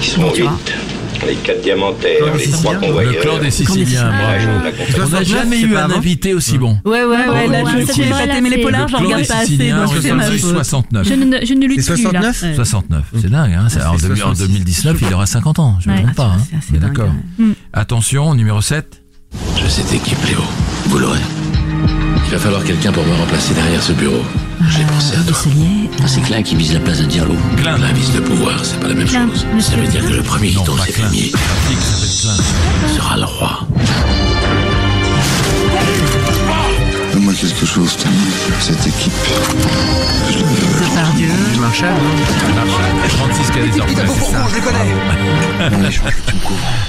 [0.01, 0.51] Ils seront tu vois.
[0.51, 0.73] huit.
[1.27, 3.13] Les quatre diamantaires, les trois convoyeurs.
[3.13, 4.47] Le clan des Siciliens, bravo.
[4.49, 6.77] On n'a 69, jamais eu un invité aussi bon.
[6.85, 9.27] Ouais, ouais, ouais, ouais, là, je fait pas t'aimer les polars, Le je clan regarde
[9.27, 10.39] pas assez, Siciliens, donc c'est ma faute.
[10.39, 11.07] 69.
[11.07, 12.21] Je ne, lutte C'est plus là.
[12.33, 12.55] 69 Ouais.
[12.55, 13.51] 69, c'est dingue.
[13.53, 14.47] Hein en, c'est deux- en 66.
[14.47, 15.77] 2019, il aura 50 ans.
[15.81, 16.35] Je ne me trompe pas.
[16.37, 16.57] Hein.
[16.79, 17.09] D'accord.
[17.37, 17.51] Mm.
[17.73, 19.01] Attention, numéro 7.
[19.61, 20.39] Je cette équipe, Léo.
[20.85, 21.19] Vous l'aurez.
[22.25, 24.23] Il va falloir quelqu'un pour me remplacer derrière ce bureau.
[24.67, 25.37] J'ai pensé à toi.
[26.05, 27.35] C'est Klein qui vise la place de Diallo.
[27.57, 27.75] Klein.
[27.75, 29.45] Klein vise le pouvoir, c'est pas la même Klein, chose.
[29.53, 30.09] monsieur Ça veut dire Klein.
[30.11, 31.11] que le premier qui tombe s'appelle Klein.
[32.95, 33.59] sera le roi.
[37.39, 37.95] Quelque chose.
[38.59, 39.13] Cette équipe.
[40.29, 40.89] Je la veux.
[40.89, 41.27] Depardieu.
[41.53, 42.63] Du Marshall, non
[43.09, 44.49] 36 cas des orfèvres.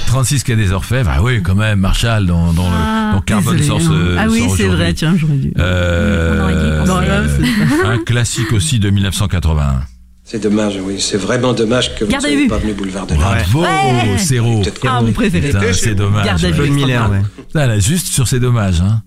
[0.07, 1.11] 36 cas des orfèvres.
[1.15, 3.81] Ah oui, quand même, Marshall dans, dans Ah, le dans sort hein.
[3.81, 5.53] ce Ah oui, c'est vrai, tiens, j'aurais dû.
[5.57, 9.81] Euh, Non, c'est- un classique aussi de 1981.
[10.23, 10.95] C'est dommage, oui.
[10.99, 14.17] C'est vraiment dommage que vous ne soyez pas venu boulevard de la Bravo, Ouais.
[14.17, 14.61] Zéro.
[14.87, 15.51] Ah, mon préféré.
[15.73, 16.25] C'est dommage.
[16.25, 16.69] Garde à vue.
[16.69, 17.09] Miller,
[17.55, 17.79] ouais.
[17.81, 19.01] Juste sur ces dommages, hein.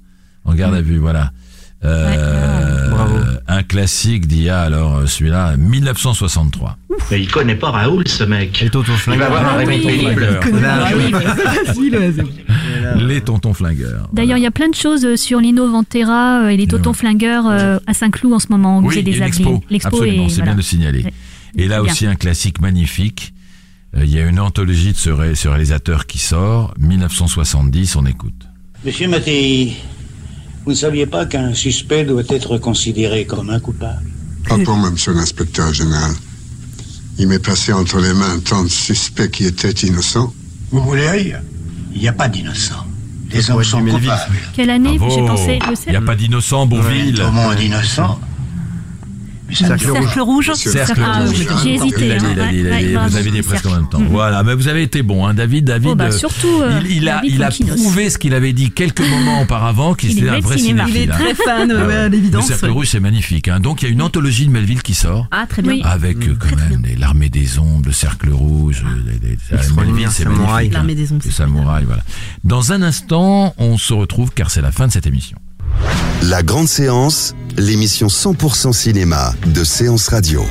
[0.44, 1.30] En garde à vue, voilà.
[1.84, 3.16] Euh, Bravo.
[3.46, 6.78] Un classique d'il y a alors euh, celui-là 1963.
[7.10, 8.62] Mais il connaît pas Raoul, ce mec.
[8.62, 9.18] Et Toto Il Flingue.
[9.18, 10.40] va avoir un réveil pénible.
[10.62, 10.88] Là,
[12.86, 12.94] Ah.
[12.98, 14.08] Les tontons flingueurs.
[14.12, 16.92] D'ailleurs, il y a plein de choses euh, sur Lino Ventera euh, et les Totons
[16.92, 19.32] Flingueurs euh, à Saint-Cloud en ce moment, au Oui, musée il y des a une
[19.32, 19.60] Avelines.
[19.70, 19.88] expo.
[19.88, 20.52] Absolument, est- c'est voilà.
[20.52, 21.04] bien de signaler.
[21.56, 23.32] Et là aussi un classique magnifique.
[23.96, 28.34] Il y a une anthologie de ce réalisateur qui sort, 1970, on écoute.
[28.84, 29.74] Monsieur Mattei,
[30.64, 34.10] vous ne saviez pas qu'un suspect doit être considéré comme un coupable
[34.48, 36.12] Pas pour moi, monsieur l'inspecteur général.
[37.18, 40.32] Il m'est passé entre les mains tant de suspects qui étaient innocents.
[40.70, 41.40] Vous voulez rire?
[41.94, 42.86] Il n'y a pas d'innocents.
[43.30, 44.32] Les hommes sont coupables.
[44.54, 44.98] Quelle année.
[45.10, 47.14] J'ai pensé le Il n'y a pas d'innocent, Bourville.
[47.14, 48.18] Tout le monde innocent.
[49.52, 50.50] Cercle Cercle rouge.
[50.54, 51.34] Cercle Ah, rouge.
[51.62, 52.30] j'ai hésité, Il a dit, hein.
[52.34, 54.00] il a dit, il a Ouais, dit, ouais, vous avez dit presque en même temps.
[54.08, 55.64] Voilà, mais vous avez été bon, hein, David.
[55.66, 58.32] David, Oh, bah, euh, surtout, euh, il, il a, David il a prouvé ce qu'il
[58.34, 60.84] avait dit quelques moments auparavant, qu'il Il est était un vrai cinéma.
[60.88, 61.12] Il est cinéphile.
[61.12, 61.18] hein.
[61.34, 61.94] très fan, Ah ouais, ouais.
[61.96, 62.46] à Le l'évidence.
[62.46, 63.48] Cercle rouge, c'est magnifique.
[63.48, 63.60] Hein.
[63.60, 65.28] Donc il y a une anthologie de Melville qui sort.
[65.30, 65.76] Ah, très bien.
[65.84, 70.46] Avec euh, quand même les- l'armée des ombres, le cercle rouge, euh, Melville, c'est samouraï.
[70.46, 70.72] magnifique.
[70.72, 72.02] L'armée des ombres, Les c'est samouraïs, voilà.
[72.44, 75.36] Dans un instant, on se retrouve car c'est la fin de cette émission.
[76.22, 80.44] La grande séance, l'émission 100% cinéma de Séance Radio.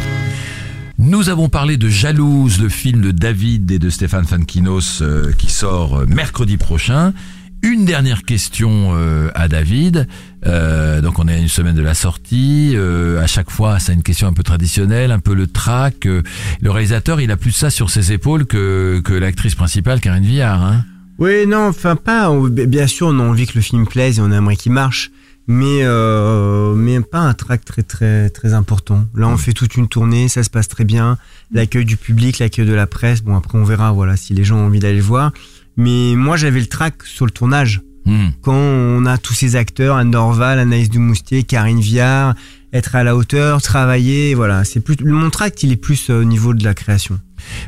[0.97, 5.51] Nous avons parlé de Jalouse, le film de David et de Stéphane Fankinos euh, qui
[5.51, 7.13] sort euh, mercredi prochain.
[7.61, 10.07] Une dernière question euh, à David.
[10.45, 12.73] Euh, donc on est à une semaine de la sortie.
[12.75, 16.05] Euh, à chaque fois, c'est une question un peu traditionnelle, un peu le trac.
[16.05, 16.21] Euh,
[16.61, 20.61] le réalisateur, il a plus ça sur ses épaules que, que l'actrice principale, Karine Viard.
[20.63, 20.85] Hein
[21.19, 22.29] Oui, non, enfin pas.
[22.29, 25.11] on- Bien sûr, on a envie que le film plaise et on aimerait qu'il marche,
[25.47, 29.05] mais euh, mais pas un track très très très important.
[29.15, 31.17] Là, on fait toute une tournée, ça se passe très bien.
[31.51, 33.21] L'accueil du public, l'accueil de la presse.
[33.21, 35.31] Bon, après, on verra, voilà, si les gens ont envie d'aller le voir.
[35.75, 37.81] Mais moi, j'avais le track sur le tournage.
[38.05, 38.29] Hmm.
[38.41, 42.35] Quand on a tous ces acteurs, Anne Dorval, Anaïs Dumoustier, Karine Viard,
[42.73, 44.65] être à la hauteur, travailler, voilà.
[44.65, 47.19] C'est plus mon tract, il est plus euh, au niveau de la création.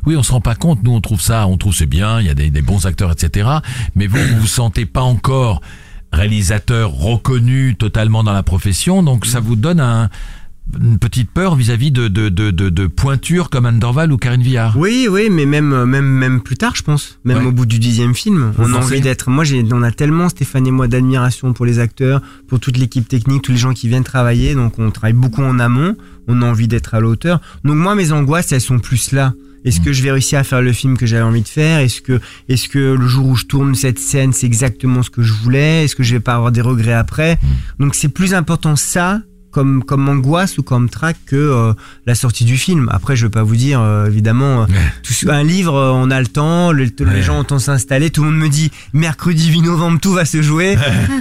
[0.06, 0.84] Oui, on se rend pas compte.
[0.84, 2.22] Nous, on trouve ça, on trouve c'est bien.
[2.22, 3.50] Il y a des, des bons acteurs, etc.
[3.96, 5.62] Mais vous, vous vous sentez pas encore
[6.16, 10.10] réalisateur reconnu totalement dans la profession, donc ça vous donne un,
[10.82, 14.42] une petite peur vis-à-vis de, de, de, de, de pointures comme Anne Dorval ou Karine
[14.42, 14.76] Viard.
[14.78, 17.20] Oui, oui, mais même euh, même même plus tard, je pense.
[17.24, 17.46] Même Ouais.
[17.46, 19.30] au bout du dixième film, on a envie d'être.
[19.30, 23.44] Moi, on a tellement Stéphane et moi d'admiration pour les acteurs, pour toute l'équipe technique,
[23.44, 24.56] tous les gens qui viennent travailler.
[24.56, 25.96] Donc, on travaille beaucoup en amont.
[26.28, 27.40] On a envie d'être à la hauteur.
[27.64, 29.34] Donc, moi, mes angoisses, elles sont plus là.
[29.66, 31.80] Est-ce que je vais réussir à faire le film que j'avais envie de faire?
[31.80, 35.24] Est-ce que, est-ce que le jour où je tourne cette scène, c'est exactement ce que
[35.24, 35.84] je voulais?
[35.84, 37.38] Est-ce que je vais pas avoir des regrets après?
[37.80, 39.22] Donc, c'est plus important ça
[39.56, 41.72] comme comme angoisse ou comme trac que euh,
[42.06, 42.90] la sortie du film.
[42.92, 44.66] Après, je veux pas vous dire euh, évidemment euh,
[45.02, 47.62] tout- un livre, euh, on a le temps, le- les gens ont le temps de
[47.62, 50.76] s'installer, tout le monde me dit mercredi 8 novembre tout va se jouer.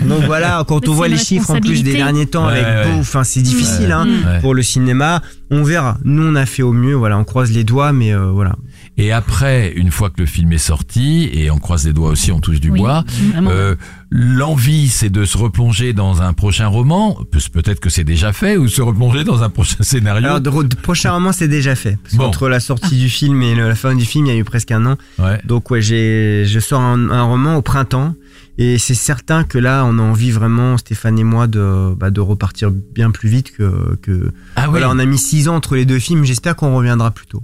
[0.09, 2.93] Donc voilà, quand Mais on voit les chiffres en plus des derniers temps Ouais, avec
[2.99, 4.41] enfin c'est difficile hein, Ouais.
[4.41, 5.22] pour le cinéma.
[5.51, 5.99] On verra.
[6.05, 8.57] Nous on a fait au mieux, voilà, on croise les doigts, mais euh, voilà.
[8.97, 12.30] Et après, une fois que le film est sorti, et on croise les doigts aussi,
[12.30, 13.05] on touche du Oui, bois,
[13.49, 13.74] euh,
[14.11, 17.18] l'envie, c'est de se replonger dans un prochain roman.
[17.30, 20.24] Pe- Peut-être que c'est déjà fait, ou se replonger dans un prochain scénario.
[20.26, 21.99] Alors de, de prochain roman c'est déjà fait.
[22.03, 22.24] Parce Bon.
[22.26, 24.45] qu'entre la sortie du film et le- la fin du film, il y a eu
[24.45, 24.97] presque un an.
[25.18, 25.40] Ouais.
[25.45, 28.14] Donc ouais, j'ai, je sors un, un roman au printemps
[28.59, 32.20] et c'est certain que là, on a envie vraiment, Stéphane et moi, de, bah, de
[32.20, 33.97] repartir bien plus vite que.
[34.03, 34.30] que...
[34.55, 34.70] Ah oui.
[34.70, 36.24] Voilà, on a mis six ans entre les deux films.
[36.24, 37.42] J'espère qu'on reviendra plus tôt.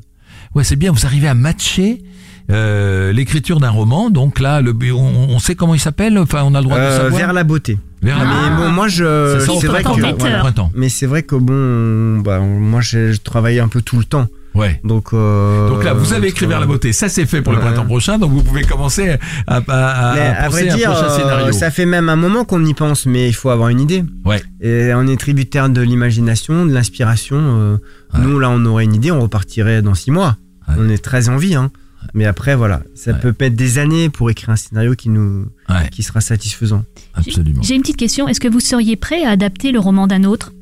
[0.54, 0.92] Ouais, c'est bien.
[0.92, 2.02] Vous arrivez à matcher
[2.50, 6.54] Euh, L'écriture d'un roman, donc là, le, on, on sait comment il s'appelle Enfin, on
[6.54, 7.78] a le droit de Euh, savoir vers la beauté.
[8.02, 8.56] Vers la mais beauté.
[8.56, 9.88] bon, moi je, C'est vrai que,
[10.18, 10.42] voilà.
[10.74, 14.26] mais c'est vrai que bon, bah, moi je, je travaille un peu tout le temps.
[14.54, 14.80] Ouais.
[14.82, 16.92] Donc, euh, Donc là, vous avez écrit vers la beauté.
[16.92, 18.18] Ça, c'est fait pour le printemps prochain.
[18.18, 20.90] Donc vous pouvez commencer à, à, à- Mais à à penser vrai à un dire,
[20.92, 21.52] prochain euh, scénario.
[21.52, 24.04] ça fait même un moment qu'on y pense, mais il faut avoir une idée.
[24.24, 24.42] Ouais.
[24.60, 27.36] Et on est tributaire de l'imagination, de l'inspiration.
[27.40, 27.76] euh,
[28.18, 30.36] Nous, là, on aurait une idée, on repartirait dans six mois.
[30.78, 31.70] On est très en vie, hein.
[32.14, 35.46] Mais après, voilà, ça peut mettre des années pour écrire un scénario qui nous,
[35.92, 36.82] qui sera satisfaisant.
[37.14, 37.60] Absolument.
[37.62, 38.26] J'ai une petite question.
[38.26, 40.52] Est-ce que vous seriez prêt à adapter le roman d'un autre?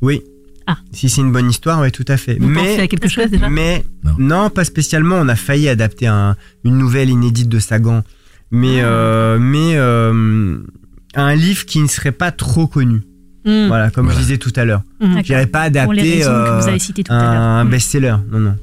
[0.00, 0.22] Oui.
[0.66, 0.76] Ah.
[0.92, 2.38] Si c'est une bonne histoire, oui, tout à fait.
[2.38, 3.84] Vous mais, pensez à quelque chose déjà Mais
[4.18, 4.50] non.
[4.50, 5.16] pas spécialement.
[5.16, 8.02] On a failli adapter un- une nouvelle inédite de Sagan,
[8.50, 8.84] mais Ah.
[8.86, 10.58] euh, mais euh,
[11.14, 13.02] un livre qui ne serait pas trop connu.
[13.44, 13.66] Hmm.
[13.66, 14.20] Voilà, comme Voilà.
[14.20, 14.82] je disais tout à l'heure.
[15.00, 15.16] Hmm.
[15.24, 16.60] Je n'irais pas adapter euh,
[17.08, 17.68] un, Hmm.
[17.68, 18.16] best-seller.
[18.30, 18.56] Non, non.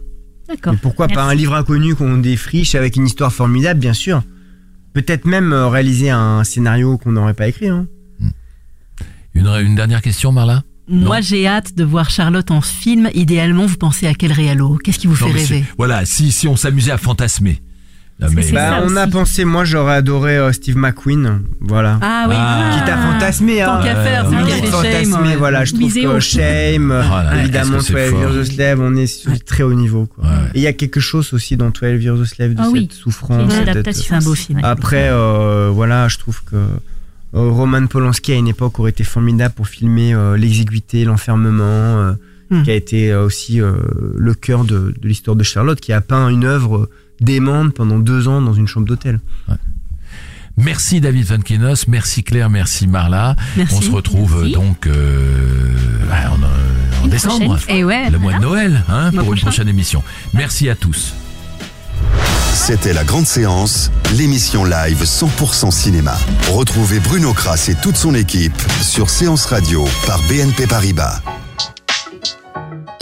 [0.47, 0.73] D'accord.
[0.73, 4.23] Mais pourquoi pas un livre inconnu qu'on défriche avec une histoire formidable, bien sûr.
[4.93, 7.67] Peut-être même réaliser un scénario qu'on n'aurait pas écrit.
[7.69, 7.87] Hein.
[9.35, 10.63] Une, une dernière question, Marla?
[10.89, 13.09] Moi, j'ai hâte de voir Charlotte en film.
[13.13, 14.77] Idéalement, vous pensez à quel réalo?
[14.83, 15.63] Qu'est-ce qui vous Non, fait rêver?
[15.77, 17.61] Voilà, si, si on s'amusait à fantasmer.
[18.21, 21.99] Non, mais- Bah, on a pensé, moi j'aurais adoré euh, Steve McQueen, voilà.
[22.01, 22.35] Ah oui.
[22.37, 22.71] Ah.
[22.77, 23.81] Quitte à fantasmer, Tant hein.
[23.81, 25.35] qu'à faire, c'est Oui, lui qui a fait fantasmer, ouais.
[25.37, 25.63] voilà.
[25.63, 26.19] Je trouve que.
[26.19, 28.19] Shame, là, évidemment, que c'est 12 fort.
[28.19, 30.25] Years a Slave, on est sur du très haut niveau, quoi.
[30.53, 32.73] Et il y a quelque chose aussi dans 12 Years a Slave de Ah cette
[32.73, 33.37] oui, souffrance.
[33.37, 34.03] c'est une cette- adaptation.
[34.09, 34.59] C'est un beau film.
[34.63, 36.65] Après, euh, voilà, je trouve que euh,
[37.33, 42.13] Roman Polanski à une époque aurait été formidable pour filmer euh, l'exiguïté, l'enfermement, euh,
[42.51, 42.63] Hmm.
[42.63, 43.73] qui a été euh, aussi euh,
[44.17, 46.89] le cœur de, de l'histoire de Charlotte, qui a peint une œuvre
[47.21, 49.19] démente pendant deux ans dans une chambre d'hôtel.
[50.57, 53.35] Merci David Van Kinos, merci Claire, merci Marla.
[53.55, 53.75] Merci.
[53.77, 54.51] On se retrouve Merci.
[54.55, 55.75] euh, donc euh,
[56.09, 57.59] bah, en, euh, décembre.
[57.69, 58.39] Et ouais, le mois de.
[58.41, 59.41] Noël, hein, pour une prochain.
[59.45, 60.01] prochaine émission.
[60.33, 61.13] Merci à tous.
[62.53, 66.17] C'était la grande séance, l'émission live 100% cinéma.
[66.51, 71.21] Retrouvez Bruno Kras et toute son équipe sur Séance Radio par BNP Paribas.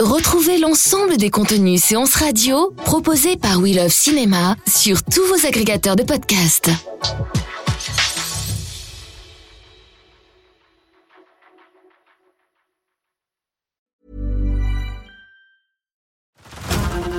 [0.00, 5.96] Retrouvez l'ensemble des contenus séances radio proposés par We Love Cinéma sur tous vos agrégateurs
[5.96, 6.70] de podcasts.